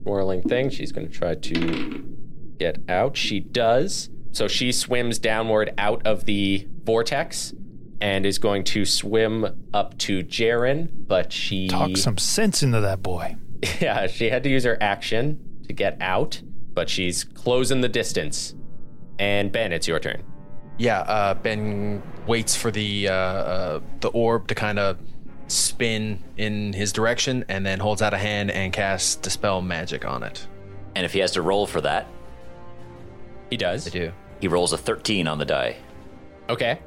[0.02, 0.70] swirling thing.
[0.70, 2.04] She's going to try to
[2.58, 3.16] get out.
[3.16, 4.08] She does.
[4.32, 7.52] So she swims downward out of the vortex
[8.00, 13.02] and is going to swim up to Jerrin, but she Talk some sense into that
[13.02, 13.36] boy.
[13.80, 16.40] Yeah, she had to use her action to get out,
[16.74, 18.54] but she's closing the distance.
[19.18, 20.22] And Ben, it's your turn.
[20.78, 24.98] Yeah, uh, Ben waits for the uh, uh, the orb to kind of
[25.48, 30.22] spin in his direction, and then holds out a hand and casts dispel magic on
[30.22, 30.46] it.
[30.94, 32.06] And if he has to roll for that,
[33.50, 33.86] He does.
[33.86, 34.12] I do.
[34.40, 35.76] he rolls a 13 on the die.
[36.50, 36.78] Okay.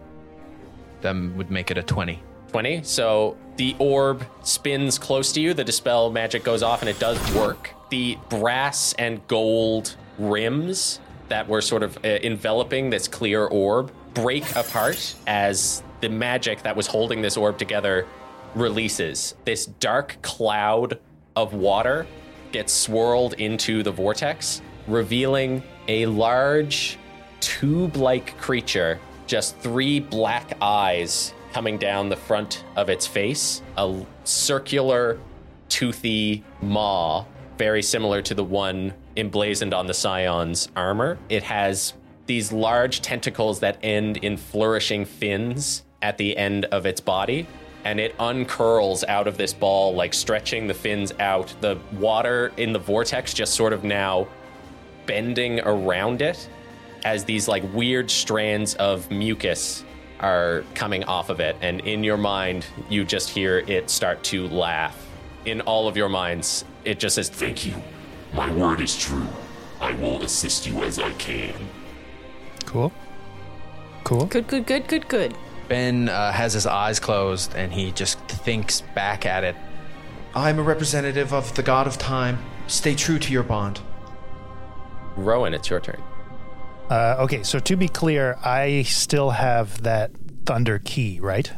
[1.02, 2.22] That would make it a twenty.
[2.50, 2.82] 20.
[2.82, 7.20] So the orb spins close to you, the dispel magic goes off, and it does
[7.36, 7.70] work.
[7.92, 14.56] The brass and gold rims that were sort of uh, enveloping this clear orb break
[14.56, 18.08] apart as the magic that was holding this orb together
[18.56, 19.36] releases.
[19.46, 21.00] This dark cloud
[21.36, 22.08] of water
[22.52, 26.98] gets swirled into the vortex, revealing a large
[27.40, 29.00] tube like creature,
[29.30, 35.20] just three black eyes coming down the front of its face, a circular,
[35.70, 37.24] toothy maw,
[37.58, 41.20] very similar to the one emblazoned on the Scion's armor.
[41.30, 41.94] It has
[42.26, 47.48] these large tentacles that end in flourishing fins at the end of its body.
[47.86, 51.54] And it uncurls out of this ball, like stretching the fins out.
[51.62, 54.28] The water in the vortex just sort of now
[55.06, 56.50] bending around it
[57.06, 59.84] as these like weird strands of mucus
[60.20, 64.48] are coming off of it and in your mind you just hear it start to
[64.48, 65.10] laugh
[65.46, 67.74] in all of your minds, it just says, Thank you.
[68.34, 69.28] My word is true.
[69.82, 71.54] I will assist you as I can.
[72.66, 72.92] Cool.
[74.04, 74.26] Cool.
[74.26, 75.36] Good, good, good, good, good.
[75.68, 79.56] Ben uh, has his eyes closed and he just thinks back at it.
[80.36, 82.40] I'm a representative of the god of time.
[82.68, 83.80] Stay true to your bond.
[85.16, 86.02] Rowan, it's your turn.
[86.90, 90.12] Uh, okay, so to be clear, I still have that
[90.46, 91.52] thunder key, right?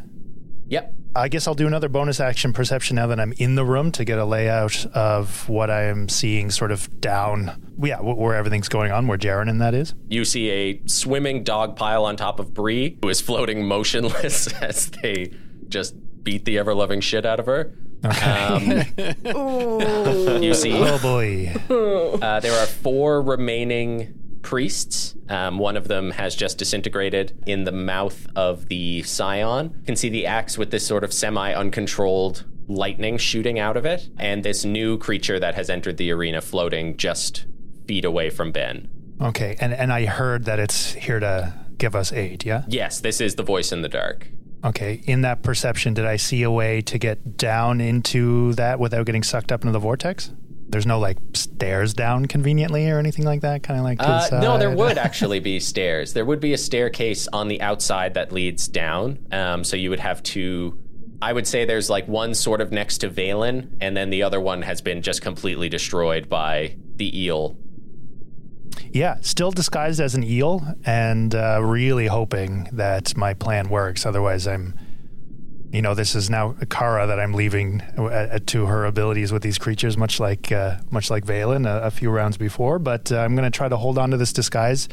[0.68, 0.96] Yep.
[1.14, 4.06] I guess I'll do another bonus action perception now that I'm in the room to
[4.06, 8.70] get a layout of what I am seeing sort of down, yeah, wh- where everything's
[8.70, 9.94] going on, where Jerrin and that is.
[10.08, 14.90] You see a swimming dog pile on top of Bree, who is floating motionless as
[14.90, 15.34] they
[15.68, 17.74] just beat the ever loving shit out of her.
[18.04, 18.68] Um,
[20.42, 21.54] you see Oh boy.
[22.22, 25.16] Uh, there are four remaining priests.
[25.30, 29.74] Um, one of them has just disintegrated in the mouth of the scion.
[29.80, 33.86] You can see the axe with this sort of semi uncontrolled lightning shooting out of
[33.86, 37.46] it, and this new creature that has entered the arena floating just
[37.88, 38.90] feet away from Ben.
[39.20, 42.64] Okay, and, and I heard that it's here to give us aid, yeah?
[42.68, 44.28] Yes, this is the voice in the dark.
[44.64, 49.06] Okay, in that perception, did I see a way to get down into that without
[49.06, 50.32] getting sucked up into the vortex?
[50.72, 54.58] There's no like stairs down conveniently or anything like that, kind of like Uh, no,
[54.58, 56.14] there would actually be stairs.
[56.14, 59.20] There would be a staircase on the outside that leads down.
[59.32, 60.78] Um, so you would have to.
[61.22, 64.40] I would say there's like one sort of next to Valen, and then the other
[64.42, 67.58] one has been just completely destroyed by the eel.
[68.92, 74.06] Yeah, still disguised as an eel, and uh, really hoping that my plan works.
[74.06, 74.78] Otherwise, I'm,
[75.72, 79.42] you know, this is now Kara that I'm leaving uh, uh, to her abilities with
[79.42, 82.78] these creatures, much like uh, much like Valen a, a few rounds before.
[82.80, 84.90] But uh, I'm going to try to hold on to this disguise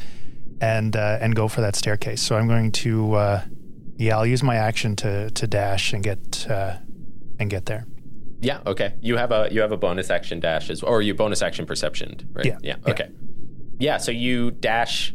[0.61, 2.21] and uh, and go for that staircase.
[2.21, 3.43] So I'm going to, uh,
[3.97, 6.77] yeah, I'll use my action to to dash and get uh,
[7.39, 7.85] and get there.
[8.41, 8.61] Yeah.
[8.65, 8.93] Okay.
[9.01, 12.29] You have a you have a bonus action dash as, or you bonus action perception,
[12.31, 12.45] right?
[12.45, 12.75] Yeah, Yeah.
[12.85, 12.91] yeah.
[12.91, 13.09] Okay.
[13.79, 13.97] Yeah.
[13.97, 15.13] So you dash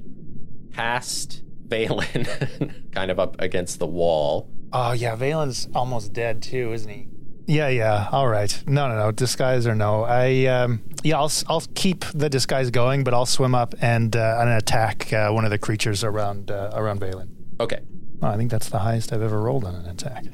[0.73, 4.51] past Valen, kind of up against the wall.
[4.75, 7.07] Oh yeah, Valen's almost dead too, isn't he?
[7.47, 8.09] Yeah, yeah.
[8.11, 8.63] All right.
[8.67, 9.13] No, no, no.
[9.13, 10.03] Disguise or no.
[10.05, 14.17] I um, yeah, I'll s- I'll keep the disguise going, but I'll swim up and
[14.17, 17.29] uh, and attack uh, one of the creatures around uh, around Valen.
[17.61, 17.81] Okay.
[18.23, 20.25] Oh, I think that's the highest I've ever rolled on an attack.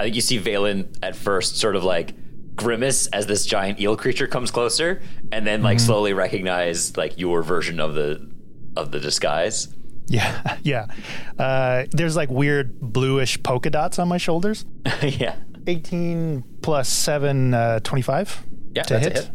[0.00, 2.12] I think you see Valen at first sort of like
[2.56, 5.00] grimace as this giant eel creature comes closer,
[5.32, 8.28] and then like slowly recognize like your version of the
[8.76, 9.68] of the disguise.
[10.08, 10.86] Yeah, yeah.
[11.38, 14.64] Uh, there's like weird bluish polka dots on my shoulders.
[15.02, 15.36] yeah.
[15.66, 19.12] 18 plus 7, uh, 25 Yeah, to hit.
[19.14, 19.30] hit.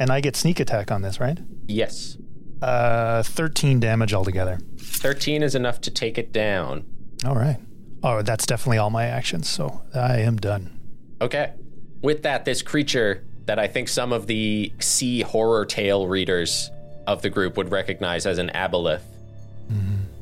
[0.00, 1.38] And I get sneak attack on this, right?
[1.66, 2.16] Yes.
[2.62, 4.58] Uh, 13 damage altogether.
[4.78, 6.86] Thirteen is enough to take it down.
[7.26, 7.58] All right.
[8.02, 10.80] Oh, that's definitely all my actions, so I am done.
[11.20, 11.52] Okay.
[12.00, 16.70] With that, this creature that I think some of the sea horror tale readers
[17.06, 19.02] of the group would recognize as an aboleth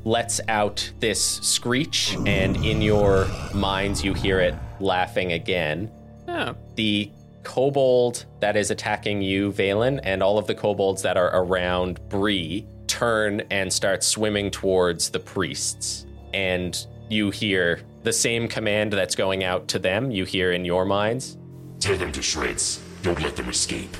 [0.04, 5.90] lets out this screech, and in your minds, you hear it laughing again.
[6.28, 6.54] Oh.
[6.76, 7.10] The
[7.42, 12.66] kobold that is attacking you, Valen, and all of the kobolds that are around Bree
[12.86, 16.06] turn and start swimming towards the priests.
[16.32, 20.84] And you hear the same command that's going out to them, you hear in your
[20.84, 21.36] minds.
[21.80, 22.82] Tear them to shreds.
[23.02, 23.96] Don't let them escape.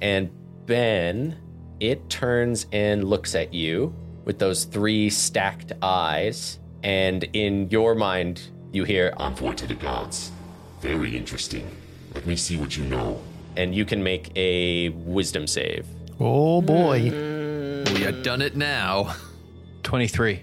[0.00, 0.30] And
[0.66, 1.36] Ben,
[1.80, 3.94] it turns and looks at you
[4.24, 6.58] with those three stacked eyes.
[6.82, 10.30] And in your mind, you hear, Envoy to the gods.
[10.80, 11.70] Very interesting.
[12.14, 13.20] Let me see what you know.
[13.56, 15.86] and you can make a wisdom save.
[16.18, 17.10] Oh boy.
[17.10, 17.92] Mm.
[17.94, 19.14] We had done it now.
[19.84, 20.42] 23.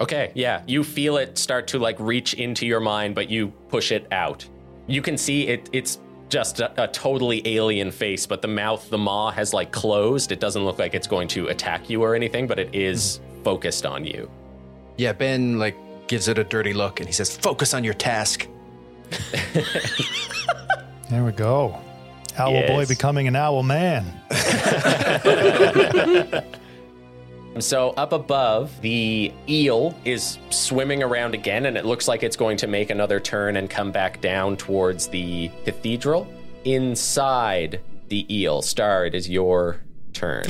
[0.00, 3.92] Okay, yeah, you feel it start to like reach into your mind, but you push
[3.92, 4.44] it out.
[4.88, 5.98] You can see it, it's
[6.28, 10.32] just a, a totally alien face, but the mouth, the maw has like closed.
[10.32, 13.86] It doesn't look like it's going to attack you or anything, but it is focused
[13.86, 14.30] on you.
[14.96, 18.48] Yeah, Ben like gives it a dirty look and he says, "Focus on your task."
[21.10, 21.78] There we go.
[22.38, 24.06] Owl boy becoming an owl man.
[27.60, 32.56] So up above, the eel is swimming around again, and it looks like it's going
[32.58, 36.26] to make another turn and come back down towards the cathedral.
[36.64, 39.80] Inside the eel, Star, it is your
[40.12, 40.46] turn.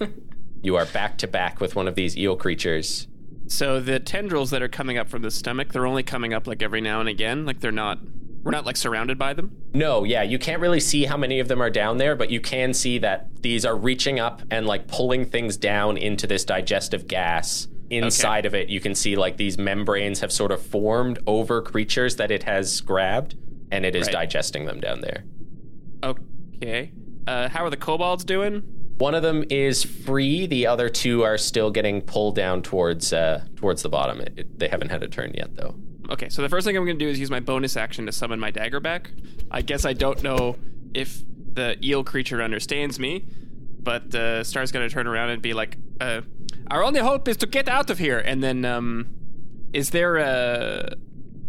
[0.62, 3.08] you are back to back with one of these eel creatures.
[3.46, 6.62] So the tendrils that are coming up from the stomach, they're only coming up like
[6.62, 7.44] every now and again.
[7.46, 7.98] Like they're not,
[8.44, 9.56] we're not like surrounded by them.
[9.72, 12.40] No, yeah, you can't really see how many of them are down there, but you
[12.40, 17.08] can see that these are reaching up and like pulling things down into this digestive
[17.08, 17.66] gas.
[17.90, 22.16] Inside of it, you can see like these membranes have sort of formed over creatures
[22.16, 23.36] that it has grabbed,
[23.70, 24.12] and it is Right.
[24.12, 25.24] digesting them down there.
[26.02, 26.92] Okay.
[27.26, 28.62] Uh, how are the kobolds doing?
[28.98, 30.46] One of them is free.
[30.46, 34.20] The other two are still getting pulled down towards uh, towards the bottom.
[34.20, 35.74] It, it- they haven't had a turn yet, though.
[36.10, 38.12] Okay, so the first thing I'm going to do is use my bonus action to
[38.12, 39.10] summon my dagger back.
[39.50, 40.56] I guess I don't know
[40.92, 41.22] if
[41.54, 43.24] the eel creature understands me,
[43.80, 46.22] but uh, Star's going to turn around and be like, uh,
[46.70, 49.08] "Our only hope is to get out of here." And then, um,
[49.72, 50.94] is there a?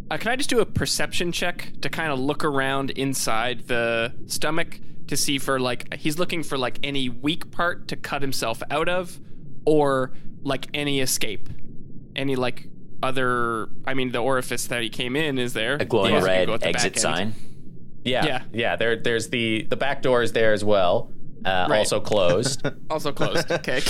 [0.10, 4.14] Uh, can I just do a perception check to kind of look around inside the
[4.28, 8.62] stomach to see for like he's looking for like any weak part to cut himself
[8.70, 9.20] out of,
[9.66, 11.50] or like any escape,
[12.16, 12.70] any like
[13.04, 13.68] other.
[13.86, 15.76] I mean, the orifice that he came in is there.
[15.76, 17.34] A glowing Yeah, red the exit sign.
[18.04, 18.44] Yeah, Yeah.
[18.54, 18.76] yeah.
[18.76, 21.12] There, there's the the back door is there as well,
[21.44, 21.80] uh, Right.
[21.80, 22.62] also closed.
[22.90, 23.50] Also closed.
[23.52, 23.82] Okay,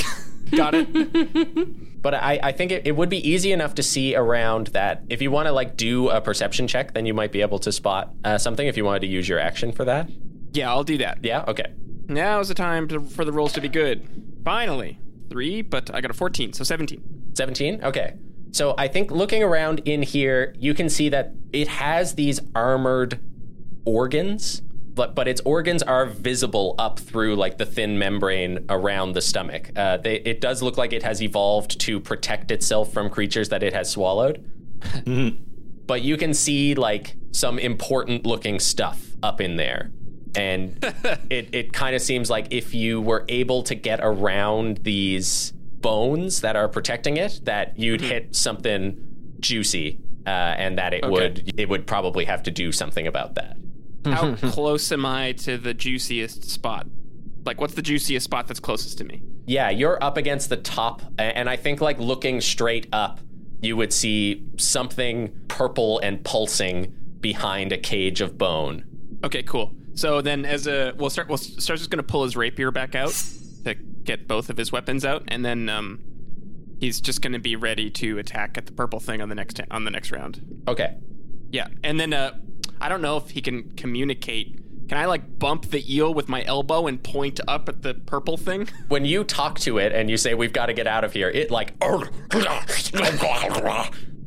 [0.56, 2.02] got it.
[2.02, 5.04] but I, I think it, it would be easy enough to see around that.
[5.10, 7.72] If you want to like do a perception check, then you might be able to
[7.72, 8.66] spot uh, something.
[8.68, 10.10] If you wanted to use your action for that,
[10.54, 11.20] Yeah, I'll do that.
[11.24, 11.74] yeah, okay.
[12.08, 14.08] Now is the time to, for the rolls to be good.
[14.46, 15.00] Finally,
[15.30, 17.02] three, but I got a fourteen, so seventeen.
[17.34, 17.84] 17?
[17.84, 18.14] Okay.
[18.56, 23.20] So I think looking around in here, you can see that it has these armored
[23.84, 24.62] organs,
[24.94, 29.72] but but its organs are visible up through like the thin membrane around the stomach.
[29.76, 33.62] Uh, they, it does look like it has evolved to protect itself from creatures that
[33.62, 34.50] it has swallowed.
[35.86, 39.92] but you can see like some important looking stuff up in there.
[40.34, 40.82] And
[41.30, 45.52] it, it kind of seems like if you were able to get around these
[45.86, 48.98] bones that are protecting it, that you'd hit something
[49.40, 53.56] juicy, uh, and that it would it would probably have to do something about that.
[54.04, 56.88] How close am I to the juiciest spot?
[57.46, 59.22] Like, what's the juiciest spot that's closest to me?
[59.46, 63.20] Yeah, you're up against the top, and I think like looking straight up,
[63.62, 68.86] you would see something purple and pulsing behind a cage of bone.
[69.24, 69.76] Okay, cool.
[69.94, 71.28] So then, as a we'll start.
[71.30, 73.12] We'll Star's just gonna pull his rapier back out
[73.66, 76.00] to get both of his weapons out, and then um,
[76.80, 79.84] he's just gonna be ready to attack at the purple thing on the next on
[79.84, 80.64] the next round.
[80.68, 80.96] Okay.
[81.52, 82.38] Yeah, and then uh,
[82.82, 84.62] I don't know if he can communicate.
[84.88, 88.38] Can I like bump the eel with my elbow and point up at the purple
[88.38, 88.70] thing?
[88.88, 91.30] When you talk to it and you say we've got to get out of here,
[91.30, 91.74] it like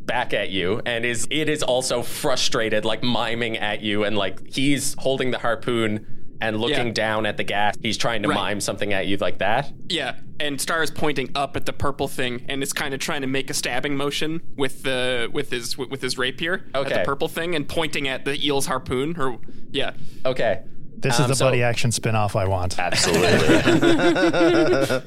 [0.09, 4.41] back at you and is it is also frustrated like miming at you and like
[4.53, 6.93] he's holding the harpoon and looking Yeah.
[6.93, 7.75] down at the gas.
[7.83, 8.35] He's trying to Right.
[8.37, 9.73] mime something at you like that.
[9.89, 13.23] Yeah, and Star is pointing up at the purple thing, and is kind of trying
[13.23, 17.29] to make a stabbing motion with the with his with his rapier at the purple
[17.29, 19.17] thing, and pointing at the eel's harpoon.
[19.19, 19.39] Or
[19.73, 19.93] yeah,
[20.25, 20.61] Okay.
[21.01, 22.77] This Um, is the so- buddy action spinoff I want.
[22.77, 23.29] Absolutely.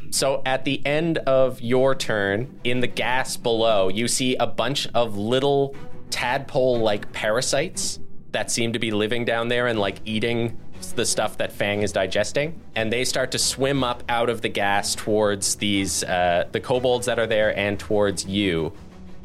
[0.12, 4.88] So at the end of your turn, in the gas below, you see a bunch
[4.94, 5.76] of little
[6.10, 8.00] tadpole-like parasites
[8.32, 10.58] that seem to be living down there and like eating
[10.96, 14.50] the stuff that Fang is digesting, and they start to swim up out of the
[14.50, 18.72] gas towards these uh, the kobolds that are there and towards you.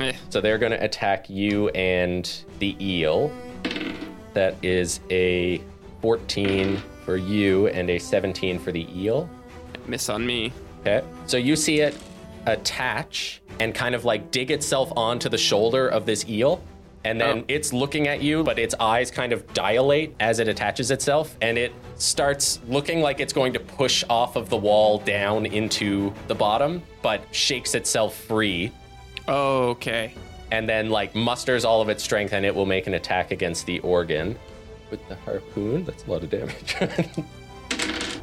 [0.00, 3.32] Eh, So they're going to attack you and the eel.
[4.34, 5.60] That is a
[6.02, 9.28] 14 for you and a 17 for the eel.
[9.86, 10.52] miss on me.
[10.80, 11.02] Okay.
[11.26, 11.96] So you see it
[12.46, 16.62] attach and kind of like dig itself onto the shoulder of this eel.
[17.06, 17.44] And then Oh.
[17.46, 21.36] it's looking at you, but its eyes kind of dilate as it attaches itself.
[21.40, 26.12] And it starts looking like it's going to push off of the wall down into
[26.26, 28.72] the bottom, but shakes itself free.
[29.28, 30.12] Oh, Okay.
[30.52, 33.66] And then, like, musters all of its strength and it will make an attack against
[33.66, 34.36] the organ
[34.90, 35.84] with the harpoon.
[35.84, 36.76] That's a lot of damage.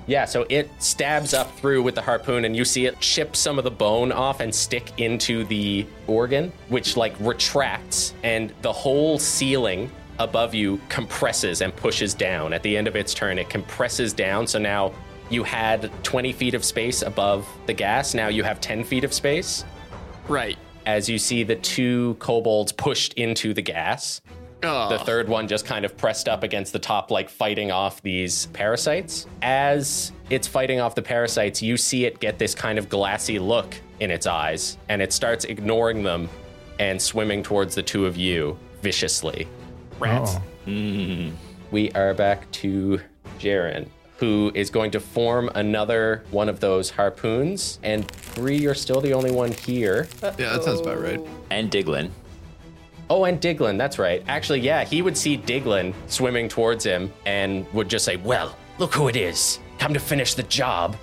[0.06, 3.58] Yeah, so it stabs up through with the harpoon, and you see it chip some
[3.58, 9.18] of the bone off and stick into the organ, which like retracts, and the whole
[9.18, 9.90] ceiling
[10.20, 12.52] above you compresses and pushes down.
[12.54, 14.94] At the end of its turn, it compresses down, so now
[15.30, 18.14] you had 20 feet of space above the gas.
[18.14, 19.64] Now you have 10 feet of space
[20.28, 20.58] Right.
[20.86, 24.22] as you see the two kobolds pushed into the gas.
[24.64, 24.90] Oh.
[24.90, 28.48] The third one just kind of pressed up against the top, like fighting off these
[28.48, 29.28] parasites.
[29.42, 33.76] As it's fighting off the parasites, you see it get this kind of glassy look
[34.00, 36.30] in its eyes, and it starts ignoring them
[36.80, 39.48] and swimming towards the two of you viciously.
[40.00, 40.36] Rats.
[40.36, 40.70] Oh.
[40.70, 41.36] Mm-hmm.
[41.72, 43.00] We are back to
[43.40, 43.88] Jerrin,
[44.18, 47.80] who is going to form another one of those harpoons.
[47.84, 50.08] And Bree, you're still the only one here.
[50.22, 51.20] Yeah, that sounds about right.
[51.50, 52.10] and Diglin.
[53.10, 54.24] Oh, and Diglin, that's right.
[54.28, 58.94] Actually, yeah, he would see Diglin swimming towards him and would just say, Well, look
[58.94, 59.60] who it is.
[59.80, 60.96] Come to finish the job.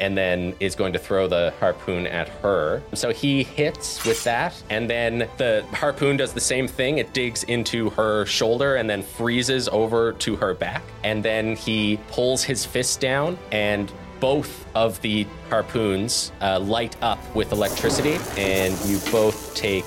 [0.00, 2.80] and then is going to throw the harpoon at her.
[2.94, 6.98] So he hits with that, and then the harpoon does the same thing.
[6.98, 10.82] It digs into her shoulder and then freezes over to her back.
[11.02, 17.18] And then he pulls his fist down, and both of the harpoons uh, light up
[17.34, 19.84] with electricity, and you both take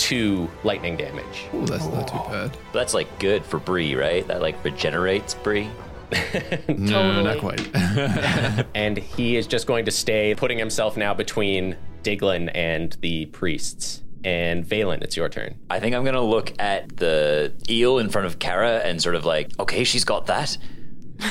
[0.00, 1.44] two lightning damage.
[1.54, 2.56] Ooh, that's not too bad.
[2.72, 4.26] But That's like good for Bree, right?
[4.26, 5.68] That like regenerates Bree.
[6.68, 7.68] No, not quite.
[8.74, 14.02] and he is just going to stay putting himself now between Diglin and the priests.
[14.24, 15.54] And Valen, it's your turn.
[15.70, 19.24] I think I'm gonna look at the eel in front of Kara and sort of
[19.24, 20.56] like, okay, she's got that.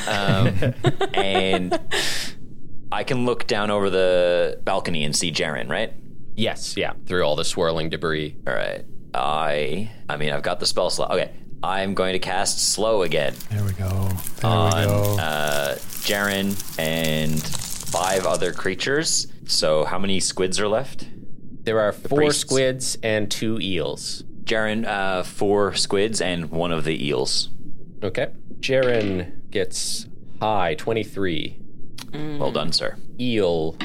[0.08, 0.74] Um,
[1.14, 1.78] and
[2.92, 5.94] I can look down over the balcony and see Jerrin, right?
[6.40, 8.36] Yes, yeah, through all the swirling debris.
[8.48, 8.86] All right.
[9.14, 11.12] I, I mean, I've got the spell slot.
[11.12, 11.32] Okay,
[11.62, 13.90] I'm going to cast slow again There we go.
[14.38, 15.18] There on we go.
[15.20, 15.76] uh,
[16.06, 19.28] Jerrin and five other creatures.
[19.48, 21.08] So how many squids are left?
[21.64, 22.40] There are four priests.
[22.42, 24.24] squids and two eels.
[24.44, 27.50] Jerrin, uh, four squids and one of the eels.
[28.02, 28.32] Okay.
[28.62, 30.08] Jerrin gets
[30.40, 31.60] high, 23.
[32.14, 32.96] Well done, sir.
[33.20, 33.76] Eel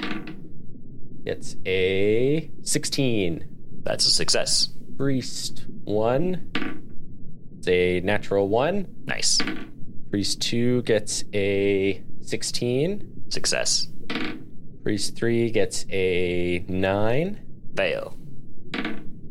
[1.25, 3.49] gets a 16.
[3.83, 4.69] That's a success.
[4.97, 6.81] Priest 1.
[7.59, 8.87] It's a natural 1.
[9.07, 9.39] Nice.
[10.11, 13.25] Priest 2 gets a 16.
[13.31, 13.89] Success.
[14.83, 17.41] Priest 3 gets a 9.
[17.77, 18.17] Fail.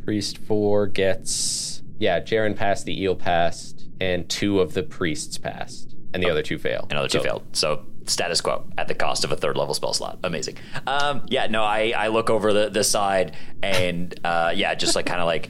[0.03, 1.83] Priest 4 gets.
[1.99, 5.95] Yeah, Jerrin passed, the eel passed, and two of the priests passed.
[6.13, 6.31] And the oh.
[6.31, 6.91] other two failed.
[6.91, 7.43] Another two So- failed.
[7.53, 10.19] So status quo at the cost of a third level spell slot.
[10.23, 10.57] Amazing.
[10.87, 15.05] Um, yeah, no, I, I look over the, the side and uh, yeah, just like
[15.05, 15.49] kind of like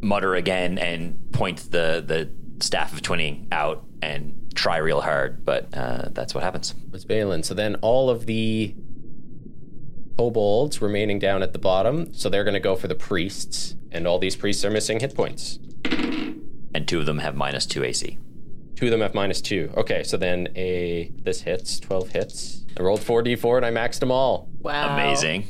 [0.00, 2.30] mutter again and point the the
[2.62, 5.44] staff of twinning out and try real hard.
[5.44, 6.74] But uh, that's what happens.
[6.90, 7.42] was Balin.
[7.42, 8.74] So then all of the
[10.16, 14.06] kobolds remaining down at the bottom, so they're going to go for the priests, and
[14.06, 15.58] all these priests are missing hit points.
[15.84, 18.18] And two of them have minus two AC.
[18.76, 19.72] Two of them have minus two.
[19.76, 22.64] Okay, so then a this hits, twelve hits.
[22.78, 24.48] I rolled four d4 and I maxed them all.
[24.60, 24.94] Wow.
[24.94, 25.46] Amazing.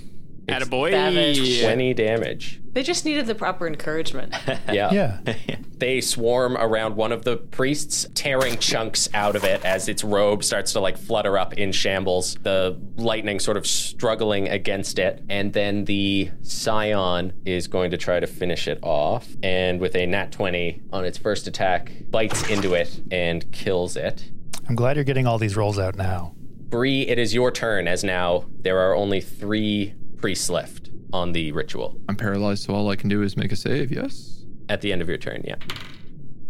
[0.47, 0.91] Attaboy.
[0.91, 1.61] savage.
[1.63, 2.61] Twenty damage.
[2.73, 4.35] They just needed the proper encouragement.
[4.73, 5.21] Yeah.
[5.25, 5.57] yeah.
[5.79, 10.43] They swarm around one of the priests, tearing chunks out of it as its robe
[10.43, 12.37] starts to like flutter up in shambles.
[12.43, 15.23] The lightning sort of struggling against it.
[15.29, 19.29] And then the scion is going to try to finish it off.
[19.43, 24.31] And with a nat 20 on its first attack, bites into it and kills it.
[24.69, 26.35] I'm glad you're getting all these rolls out now.
[26.37, 31.53] Bree, it is your turn as now there are only three priests left on the
[31.53, 32.01] ritual.
[32.09, 34.43] I'm paralyzed, so all I can do is make a save, yes?
[34.71, 35.57] At the end of your turn, yeah.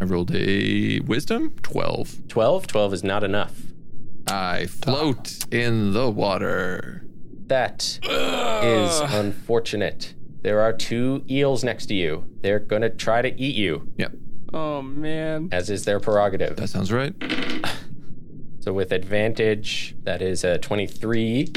[0.01, 2.29] I rolled a wisdom 12.
[2.29, 2.69] 12?
[2.69, 3.61] 12 is not enough.
[4.29, 7.05] I float in the water.
[7.49, 10.15] That is unfortunate.
[10.43, 12.25] There are two eels next to you.
[12.43, 14.13] They're going to try to eat you, Yep,
[14.53, 15.49] Oh man.
[15.51, 16.55] as is their prerogative.
[16.59, 17.13] that sounds right.
[18.65, 21.53] So, with advantage, that is a 23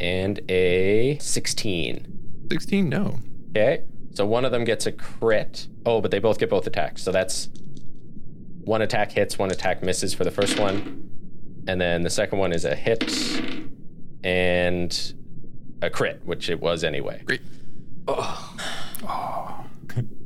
[0.00, 2.48] and a 16.
[2.50, 3.20] 16, no.
[3.50, 3.84] Okay.
[4.10, 5.68] So, one of them gets a crit.
[5.84, 7.04] Oh, but they both get both attacks.
[7.04, 7.48] So, that's
[8.64, 11.08] one attack hits, one attack misses for the first one.
[11.68, 13.04] And then the second one is a hit
[14.24, 15.14] and
[15.80, 17.22] a crit, which it was anyway.
[17.24, 17.42] Great.
[18.08, 18.56] Oh.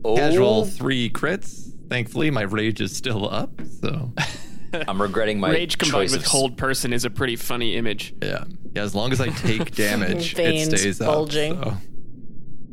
[0.03, 0.17] oh.
[0.17, 1.77] Casual three crits.
[1.91, 3.51] Thankfully, my rage is still up,
[3.83, 4.15] so
[4.89, 8.15] I'm regretting my Rage combined choice with hold person is a pretty funny image.
[8.23, 8.45] yeah.
[8.75, 11.59] Yeah, as long as I take damage, it stays bulging.
[11.59, 11.65] up.
[11.65, 11.77] So.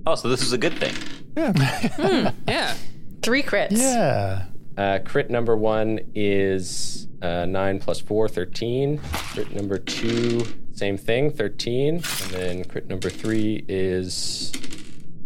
[0.06, 0.94] Oh, so this is a good thing.
[1.36, 2.32] Yeah.
[2.48, 2.76] Yeah.
[3.24, 3.72] Three crits.
[3.72, 4.46] Yeah.
[4.78, 9.00] Uh, crit number one is uh, 9 plus 4, 13.
[9.00, 11.96] Crit number two, same thing, 13.
[11.96, 14.52] And then crit number three is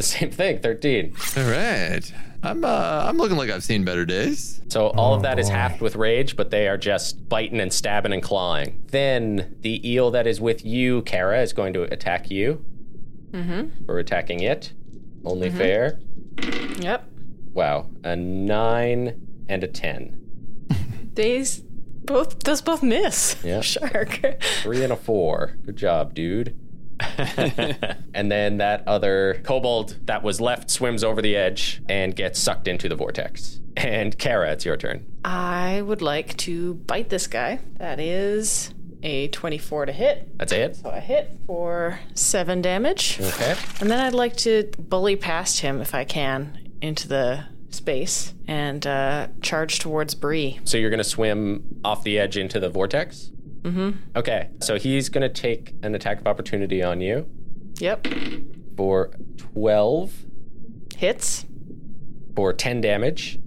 [0.01, 1.15] the same thing, 13.
[1.37, 2.13] All right.
[2.43, 4.61] I'm uh, I'm looking like I've seen better days.
[4.69, 8.13] So all of that is halved with rage, but they are just biting and stabbing
[8.13, 8.83] and clawing.
[8.87, 12.65] Then the eel that is with you, Kara, is going to attack you.
[13.29, 13.85] Mm-hmm.
[13.85, 14.73] For attacking it.
[15.23, 15.99] Only fair.
[16.79, 17.07] Yep.
[17.53, 17.89] Wow.
[18.03, 21.11] A 9 and a 10.
[21.13, 23.35] These both those both miss.
[23.43, 23.61] Yeah.
[23.61, 24.19] Shark.
[24.63, 25.57] Three and a four.
[25.63, 26.57] Good job, dude.
[28.13, 32.67] and then that other kobold that was left swims over the edge and gets sucked
[32.67, 33.59] into the vortex.
[33.77, 35.05] And Kara, it's your turn.
[35.23, 37.59] I would like to bite this guy.
[37.77, 38.73] That is
[39.03, 40.37] a 24 to hit.
[40.37, 40.75] That's a hit.
[40.75, 43.19] So I hit for seven damage.
[43.19, 43.55] Okay.
[43.79, 48.85] And then I'd like to bully past him if I can into the space and
[48.85, 50.59] uh, charge towards Bree.
[50.65, 53.31] So you're going to swim off the edge into the vortex?
[53.63, 53.91] Mm-hmm.
[54.15, 57.29] Okay, so he's going to take an attack of opportunity on you
[57.79, 58.07] Yep.
[58.77, 59.11] for
[59.53, 60.13] 12
[60.97, 61.45] Hits.
[62.35, 63.39] for 10 damage.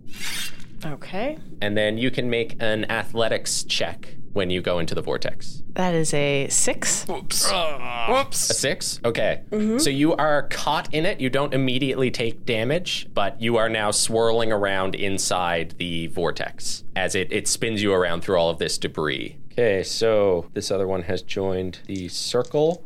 [0.84, 1.38] Okay.
[1.60, 5.62] And then you can make an athletics check when you go into the vortex.
[5.74, 7.06] That is a six.
[7.08, 9.00] A six?
[9.04, 9.42] Okay.
[9.78, 11.20] So you are caught in it.
[11.20, 17.14] You don't immediately take damage, but you are now swirling around inside the vortex as
[17.14, 19.38] it, it spins you around through all of this debris.
[19.56, 22.82] Okay, so this other one has joined the circle.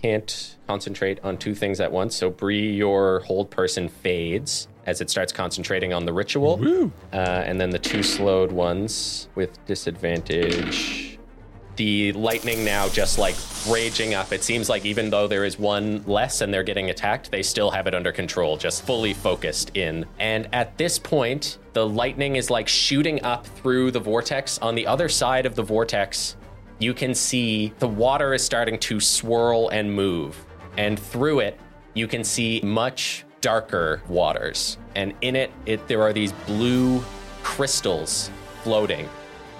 [0.00, 2.16] Can't concentrate on two things at once.
[2.16, 6.58] So Bree, your hold person fades as it starts concentrating on the ritual.
[7.12, 11.15] Uh, and then the two slowed ones with disadvantage
[11.76, 13.36] the lightning now just like
[13.68, 14.32] raging up.
[14.32, 17.70] It seems like even though there is one less and they're getting attacked, they still
[17.70, 20.06] have it under control, just fully focused in.
[20.18, 24.58] And at this point, the lightning is like shooting up through the vortex.
[24.58, 26.36] On the other side of the vortex,
[26.78, 30.44] you can see the water is starting to swirl and move.
[30.76, 31.58] And through it,
[31.94, 34.78] you can see much darker waters.
[34.94, 37.02] And in it, it there are these blue
[37.42, 38.30] crystals
[38.62, 39.08] floating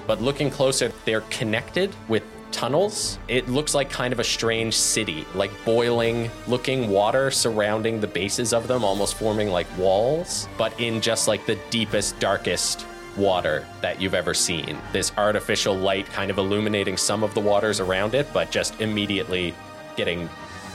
[0.06, 3.18] but looking closer, they're connected with tunnels.
[3.28, 8.52] It looks like kind of a strange city, like boiling looking water surrounding the bases
[8.52, 12.86] of them, almost forming like walls, but in just like the deepest, darkest
[13.16, 14.78] water that you've ever seen.
[14.92, 19.54] This artificial light kind of illuminating some of the waters around it, but just immediately
[19.96, 20.28] getting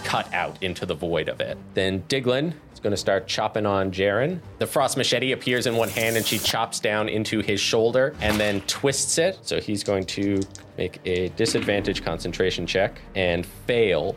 [0.04, 1.58] cut out into the void of it.
[1.74, 4.40] Then Diglin going to start chopping on Jerrin.
[4.58, 8.40] The frost machete appears in one hand and she chops down into his shoulder and
[8.40, 9.40] then twists it.
[9.44, 10.42] So he's going to
[10.78, 14.16] make a disadvantage concentration check and fail.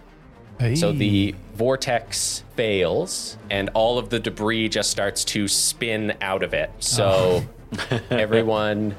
[0.77, 6.55] So the vortex fails and all of the debris just starts to spin out of
[6.55, 6.71] it.
[6.79, 7.43] So
[8.11, 8.95] everyone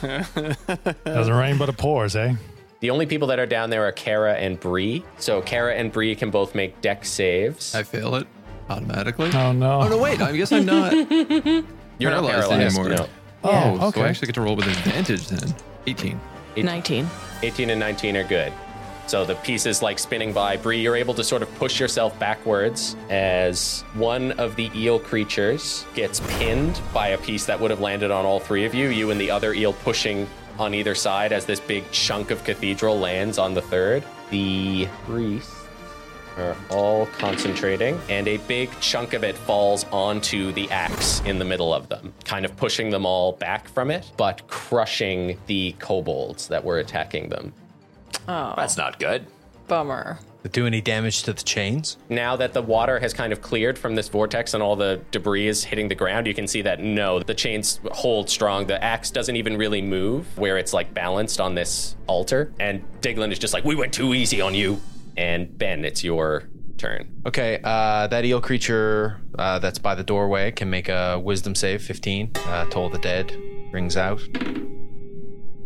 [0.00, 2.34] Doesn't rain but it pours, eh?
[2.80, 5.04] The only people that are down there are Kara and Bree.
[5.18, 7.74] So Kara and Bree can both make Dex saves.
[7.76, 8.26] I fail it
[8.72, 9.30] automatically.
[9.34, 9.82] Oh no.
[9.82, 10.20] Oh no, wait.
[10.20, 10.92] I guess I'm not
[11.98, 12.88] You're not paralyzed paralyzed anymore.
[12.96, 13.08] No.
[13.44, 14.02] Oh, Yeah, so okay.
[14.02, 15.54] I actually get to roll with advantage then.
[15.86, 16.20] 18.
[16.56, 17.08] 19.
[17.42, 18.52] 18 and 19 are good.
[19.06, 20.56] So the pieces like spinning by.
[20.56, 25.84] Bree, you're able to sort of push yourself backwards as one of the eel creatures
[25.94, 28.88] gets pinned by a piece that would have landed on all three of you.
[28.88, 30.26] You and the other eel pushing
[30.58, 34.04] on either side as this big chunk of cathedral lands on the third.
[34.30, 35.61] The priests
[36.38, 41.44] are all concentrating, and a big chunk of it falls onto the axe in the
[41.44, 46.48] middle of them, kind of pushing them all back from it, but crushing the kobolds
[46.48, 47.52] that were attacking them.
[48.28, 48.54] Oh.
[48.56, 49.26] That's not good.
[49.68, 50.18] Bummer.
[50.50, 51.98] Do any damage to the chains?
[52.08, 55.46] Now that the water has kind of cleared from this vortex and all the debris
[55.46, 58.66] is hitting the ground, you can see that no, the chains hold strong.
[58.66, 62.52] The axe doesn't even really move where it's like balanced on this altar.
[62.58, 64.80] And Diglin is just like, we went too easy on you.
[65.16, 66.48] And Ben, it's your
[66.78, 67.22] turn.
[67.26, 71.82] Okay, uh, that eel creature uh, that's by the doorway can make a wisdom save
[71.82, 72.32] 15.
[72.34, 73.36] Uh, Toll the Dead
[73.72, 74.20] rings out.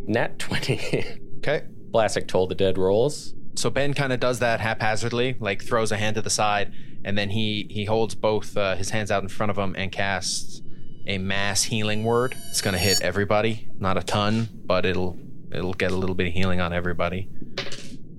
[0.06, 1.04] Nat 20.
[1.38, 1.64] Okay.
[1.92, 3.34] Classic Toll the Dead rolls.
[3.54, 6.72] So Ben kind of does that haphazardly, like throws a hand to the side,
[7.04, 9.92] and then he he holds both uh, his hands out in front of him and
[9.92, 10.60] casts
[11.06, 12.34] a mass healing word.
[12.50, 15.16] It's gonna hit everybody, not a ton, but it'll
[15.52, 17.28] it'll get a little bit of healing on everybody.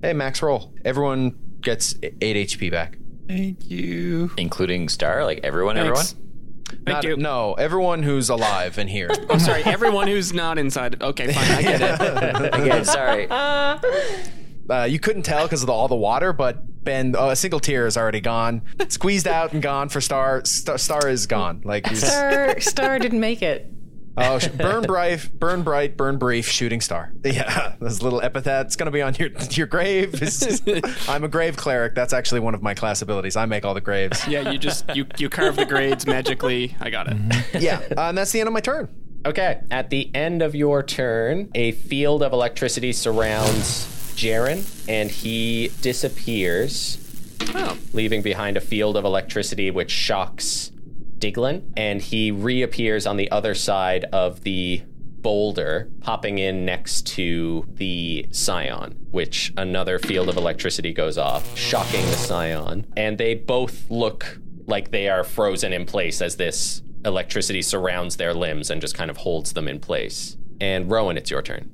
[0.02, 0.72] Hey, max roll.
[0.84, 2.98] Everyone gets eight HP back.
[3.26, 4.30] Thank you.
[4.36, 6.14] Including Star, like everyone, Thanks.
[6.68, 7.16] Thank Not- you.
[7.16, 9.10] No, everyone who's alive in here.
[9.30, 9.62] Oh, sorry.
[9.64, 11.02] Everyone who's not inside.
[11.02, 11.50] Okay, fine.
[11.50, 12.00] I get it.
[12.00, 12.60] everyone.
[12.62, 13.28] Again, sorry.
[14.70, 17.58] Uh, you couldn't tell because of the, all the water, but Ben, uh, a single
[17.58, 20.44] tear is already gone, squeezed out and gone for Star.
[20.44, 21.62] Star, Star is gone.
[21.64, 23.72] Like he's, Star, Star didn't make it.
[24.20, 27.12] Oh, sh- burn bright, burn bright, burn brief, shooting star.
[27.24, 28.66] Yeah, this little epithet.
[28.66, 30.12] It's gonna be on your your grave.
[30.12, 30.68] Just-
[31.08, 31.94] I'm a grave cleric.
[31.94, 33.36] That's actually one of my class abilities.
[33.36, 34.26] I make all the graves.
[34.26, 36.76] Yeah, you just you you carve the grades magically.
[36.80, 37.16] I got it.
[37.60, 38.88] Yeah, uh, and that's the end of my turn.
[39.26, 45.72] Okay, at the end of your turn, a field of electricity surrounds Jerrin, and he
[45.80, 46.98] disappears,
[47.54, 50.70] Oh, leaving behind a field of electricity which shocks
[51.18, 54.82] Diglin, and he reappears on the other side of the
[55.20, 62.04] boulder, popping in next to the Scion, which another field of electricity goes off, shocking
[62.06, 62.86] the Scion.
[62.96, 68.34] And they both look like they are frozen in place as this electricity surrounds their
[68.34, 70.36] limbs and just kind of holds them in place.
[70.60, 71.70] And Rowan, it's your turn.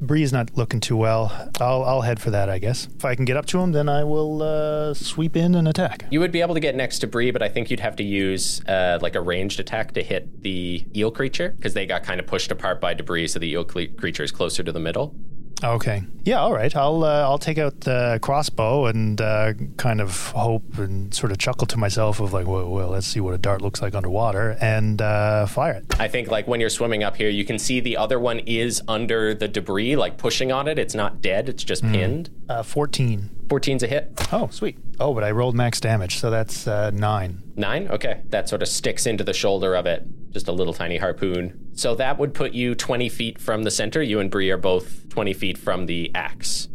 [0.00, 1.50] Bree's not looking too well.
[1.60, 2.88] I'll I'll head for that, I guess.
[2.96, 6.06] If I can get up to him, then I will uh, sweep in and attack.
[6.10, 8.04] You would be able to get next to Bree, but I think you'd have to
[8.04, 12.18] use uh, like a ranged attack to hit the eel creature because they got kind
[12.18, 15.14] of pushed apart by debris, so the eel creature is closer to the middle.
[15.62, 16.02] Okay.
[16.24, 16.40] Yeah.
[16.40, 16.74] All right.
[16.74, 21.38] I'll uh, I'll take out the crossbow and uh, kind of hope and sort of
[21.38, 24.56] chuckle to myself of like, well, well let's see what a dart looks like underwater
[24.60, 26.00] and uh, fire it.
[26.00, 28.82] I think like when you're swimming up here, you can see the other one is
[28.88, 30.78] under the debris, like pushing on it.
[30.78, 32.30] It's not dead; it's just pinned.
[32.48, 33.30] Uh, Fourteen.
[33.50, 34.12] 14's a hit.
[34.32, 34.78] Oh, sweet.
[35.00, 37.42] Oh, but I rolled max damage, so that's uh, nine.
[37.56, 37.88] Nine?
[37.88, 38.22] Okay.
[38.28, 40.06] That sort of sticks into the shoulder of it.
[40.30, 41.70] Just a little tiny harpoon.
[41.74, 44.02] So that would put you 20 feet from the center.
[44.02, 46.68] You and Bree are both 20 feet from the axe.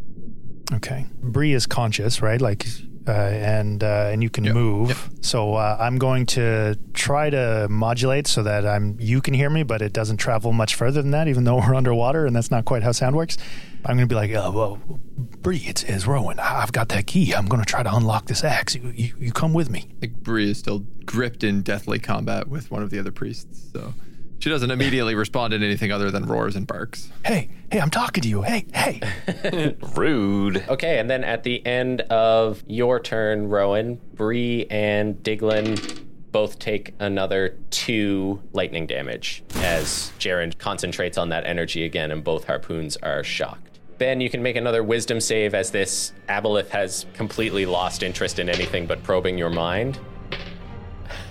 [0.72, 1.06] Okay.
[1.22, 2.40] Bree is conscious, right?
[2.40, 2.66] Like,
[3.08, 5.10] uh, and uh, and you can move.
[5.20, 9.62] So uh, I'm going to try to modulate so that I'm you can hear me,
[9.62, 12.64] but it doesn't travel much further than that, even though we're underwater, and that's not
[12.64, 13.36] quite how sound works.
[13.84, 14.80] I'm going to be like, oh, well,
[15.16, 16.40] Bree, it's, it's Rowan.
[16.40, 17.32] I've got that key.
[17.32, 18.74] I'm going to try to unlock this axe.
[18.74, 19.88] You, you, you come with me.
[20.02, 23.94] Like Bree is still gripped in deathly combat with one of the other priests, so
[24.38, 27.10] she doesn't immediately respond to anything other than roars and barks.
[27.24, 28.42] Hey, hey, I'm talking to you.
[28.42, 29.74] Hey, hey.
[29.96, 30.64] Rude.
[30.68, 36.92] Okay, and then at the end of your turn, Rowan, Bree and Diglin both take
[36.98, 43.24] another two lightning damage as Jerrin concentrates on that energy again, and both harpoons are
[43.24, 43.78] shocked.
[43.98, 48.50] Ben, you can make another wisdom save as this aboleth has completely lost interest in
[48.50, 49.98] anything but probing your mind.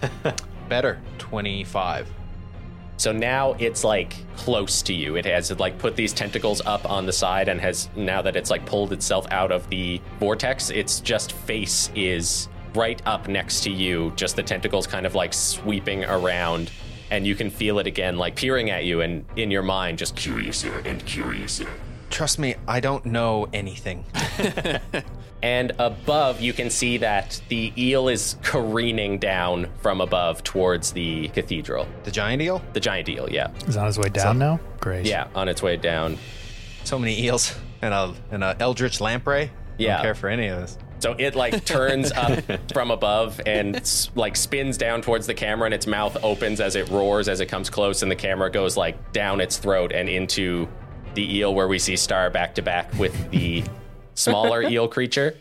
[0.70, 1.00] Better.
[1.20, 2.10] 25.
[2.98, 5.16] So now it's like close to you.
[5.16, 8.50] It has like put these tentacles up on the side and has now that it's
[8.50, 13.72] like pulled itself out of the vortex, its just face is right up next to
[13.72, 14.14] you.
[14.16, 16.72] Just the tentacles kind of like sweeping around
[17.12, 20.16] and you can feel it again like peering at you and in your mind just
[20.16, 21.68] Curiouser and curiouser.
[22.10, 24.06] Trust me, I don't know anything.
[25.46, 31.28] and above you can see that the eel is careening down from above towards the
[31.30, 31.88] cathedral.
[32.04, 32.64] The giant eel?
[32.74, 33.52] The giant eel, yeah.
[33.68, 34.60] Is on his way down now?
[34.80, 35.06] Great.
[35.06, 36.18] Yeah, on its way down.
[36.84, 39.52] So many eels and a and a eldritch lamprey.
[39.78, 39.98] Yeah.
[39.98, 40.80] Don't care for any of this.
[40.98, 42.40] So it like turns up
[42.74, 43.80] from above and
[44.16, 47.46] like spins down towards the camera, and its mouth opens as it roars as it
[47.46, 50.68] comes close, and the camera goes like down its throat and into
[51.14, 53.64] the eel, where we see Star back to back with the
[54.16, 55.36] smaller eel creature.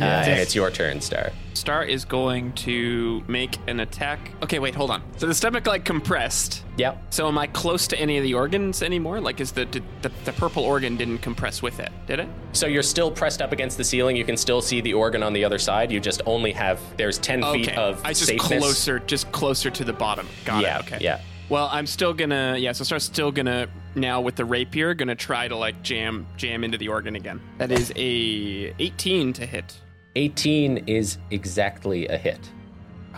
[0.00, 1.30] Uh, and it's your turn, Star.
[1.52, 4.30] Star is going to make an attack.
[4.42, 5.02] Okay, wait, hold on.
[5.18, 6.64] So the stomach like compressed.
[6.78, 7.12] Yep.
[7.12, 9.20] So am I close to any of the organs anymore?
[9.20, 9.66] Like, is the
[10.00, 11.90] the, the purple organ didn't compress with it?
[12.06, 12.28] Did it?
[12.52, 14.16] So you're still pressed up against the ceiling.
[14.16, 15.92] You can still see the organ on the other side.
[15.92, 18.48] You just only have there's ten feet of I just safeness.
[18.62, 20.26] closer, just closer to the bottom.
[20.46, 20.84] Got Yeah, it.
[20.86, 20.98] Okay.
[21.02, 21.20] yeah.
[21.48, 22.56] Well, I'm still gonna.
[22.58, 22.72] Yeah.
[22.72, 26.78] So Star's still gonna now with the rapier gonna try to like jam jam into
[26.78, 27.40] the organ again.
[27.58, 29.78] That is a 18 to hit.
[30.16, 32.38] 18 is exactly a hit.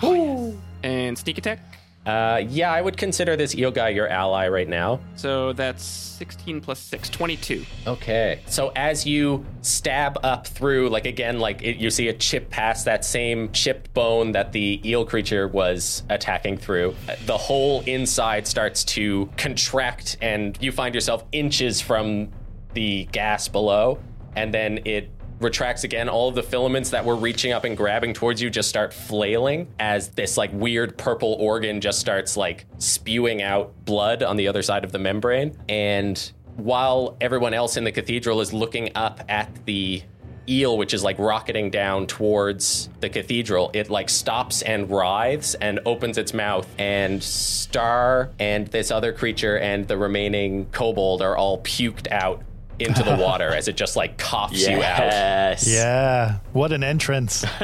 [0.02, 0.54] Oh, yes.
[0.82, 1.75] And sneak attack.
[2.06, 5.00] Uh, yeah, I would consider this eel guy your ally right now.
[5.16, 7.66] So that's 16 plus 6, 22.
[7.86, 8.40] Okay.
[8.46, 12.84] So as you stab up through, like again, like it, you see a chip past
[12.84, 16.94] that same chipped bone that the eel creature was attacking through,
[17.26, 22.28] the whole inside starts to contract, and you find yourself inches from
[22.74, 23.98] the gas below,
[24.36, 25.10] and then it
[25.40, 26.08] retracts again.
[26.08, 29.68] All of the filaments that were reaching up and grabbing towards you just start flailing
[29.78, 34.62] as this like weird purple organ just starts like spewing out blood on the other
[34.62, 35.56] side of the membrane.
[35.68, 40.02] And while everyone else in the cathedral is looking up at the
[40.48, 45.80] eel which is like rocketing down towards the cathedral it like stops and writhes and
[45.84, 51.58] opens its mouth and star and this other creature and the remaining kobold are all
[51.62, 52.42] puked out
[52.78, 55.66] into the water as it just like coughs you out Yes.
[55.68, 56.38] Yeah.
[56.52, 57.44] What an entrance.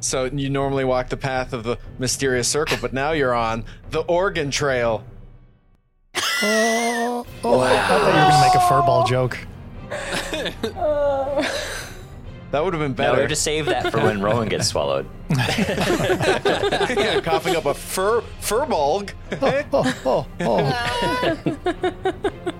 [0.00, 4.00] So you normally walk the path of the mysterious circle, but now you're on the
[4.00, 5.02] organ trail.
[6.42, 9.38] oh I thought you were going to make a furball joke.
[12.50, 13.20] That would have been No, we better.
[13.22, 15.08] have to save that for when Rowan gets swallowed.
[15.28, 19.10] yeah, coughing up a fur fur bulg.
[19.42, 19.64] Oh,
[20.06, 21.34] oh, oh.
[22.46, 22.52] Oh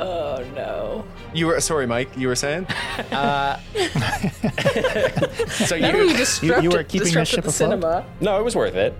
[0.00, 1.04] Oh, no.
[1.34, 2.16] You were sorry, Mike.
[2.16, 2.66] You were saying?
[3.12, 3.58] Uh,
[5.50, 7.54] so Remember you you disrupted, were keeping disrupted this ship the afloat?
[7.54, 8.04] cinema.
[8.20, 8.94] no it was worth it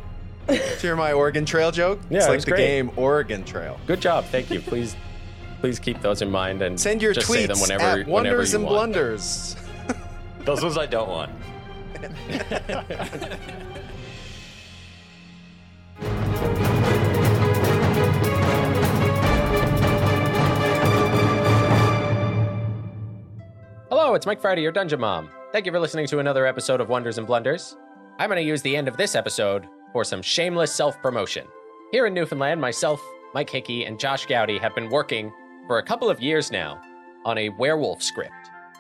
[0.49, 2.01] To hear my Oregon Trail joke?
[2.11, 2.67] Yeah, it's it like was the great.
[2.67, 3.79] game Oregon Trail.
[3.87, 4.97] good job thank you please
[5.61, 8.11] please keep those in mind and Send your just tweets say them whenever at whenever
[8.37, 8.93] Wonders you and want.
[8.93, 9.57] Blunders.
[10.45, 11.31] Those ones I don't want.
[24.03, 25.29] Hello, it's Mike Friday, your Dungeon Mom.
[25.53, 27.77] Thank you for listening to another episode of Wonders and Blunders.
[28.19, 31.47] I'm going to use the end of this episode for some shameless self promotion.
[31.93, 32.99] Here in Newfoundland, myself,
[33.35, 35.31] Mike Hickey, and Josh Gowdy have been working
[35.67, 36.81] for a couple of years now
[37.27, 38.33] on a werewolf script.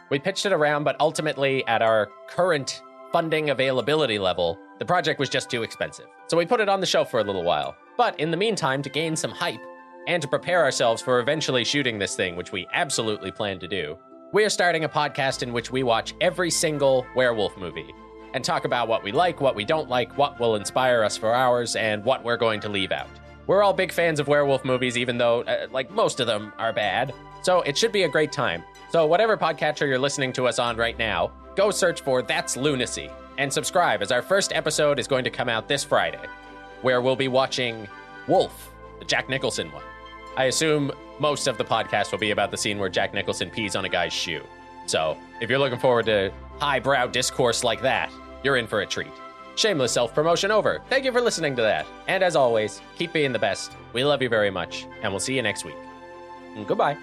[0.08, 2.80] We pitched it around, but ultimately, at our current
[3.12, 6.06] funding availability level, the project was just too expensive.
[6.28, 7.76] So we put it on the shelf for a little while.
[7.98, 9.60] But in the meantime, to gain some hype
[10.06, 13.98] and to prepare ourselves for eventually shooting this thing, which we absolutely plan to do,
[14.32, 17.92] we are starting a podcast in which we watch every single werewolf movie
[18.32, 21.34] and talk about what we like, what we don't like, what will inspire us for
[21.34, 23.08] ours, and what we're going to leave out.
[23.48, 26.72] We're all big fans of werewolf movies, even though, uh, like, most of them are
[26.72, 27.12] bad.
[27.42, 28.62] So it should be a great time.
[28.90, 33.10] So, whatever podcatcher you're listening to us on right now, go search for That's Lunacy
[33.38, 36.24] and subscribe, as our first episode is going to come out this Friday,
[36.82, 37.88] where we'll be watching
[38.28, 38.70] Wolf,
[39.00, 39.82] the Jack Nicholson one.
[40.36, 43.76] I assume most of the podcast will be about the scene where Jack Nicholson pees
[43.76, 44.42] on a guy's shoe.
[44.86, 48.10] So, if you're looking forward to highbrow discourse like that,
[48.42, 49.12] you're in for a treat.
[49.56, 50.80] Shameless self promotion over.
[50.88, 51.86] Thank you for listening to that.
[52.08, 53.72] And as always, keep being the best.
[53.92, 55.76] We love you very much, and we'll see you next week.
[56.66, 56.96] Goodbye.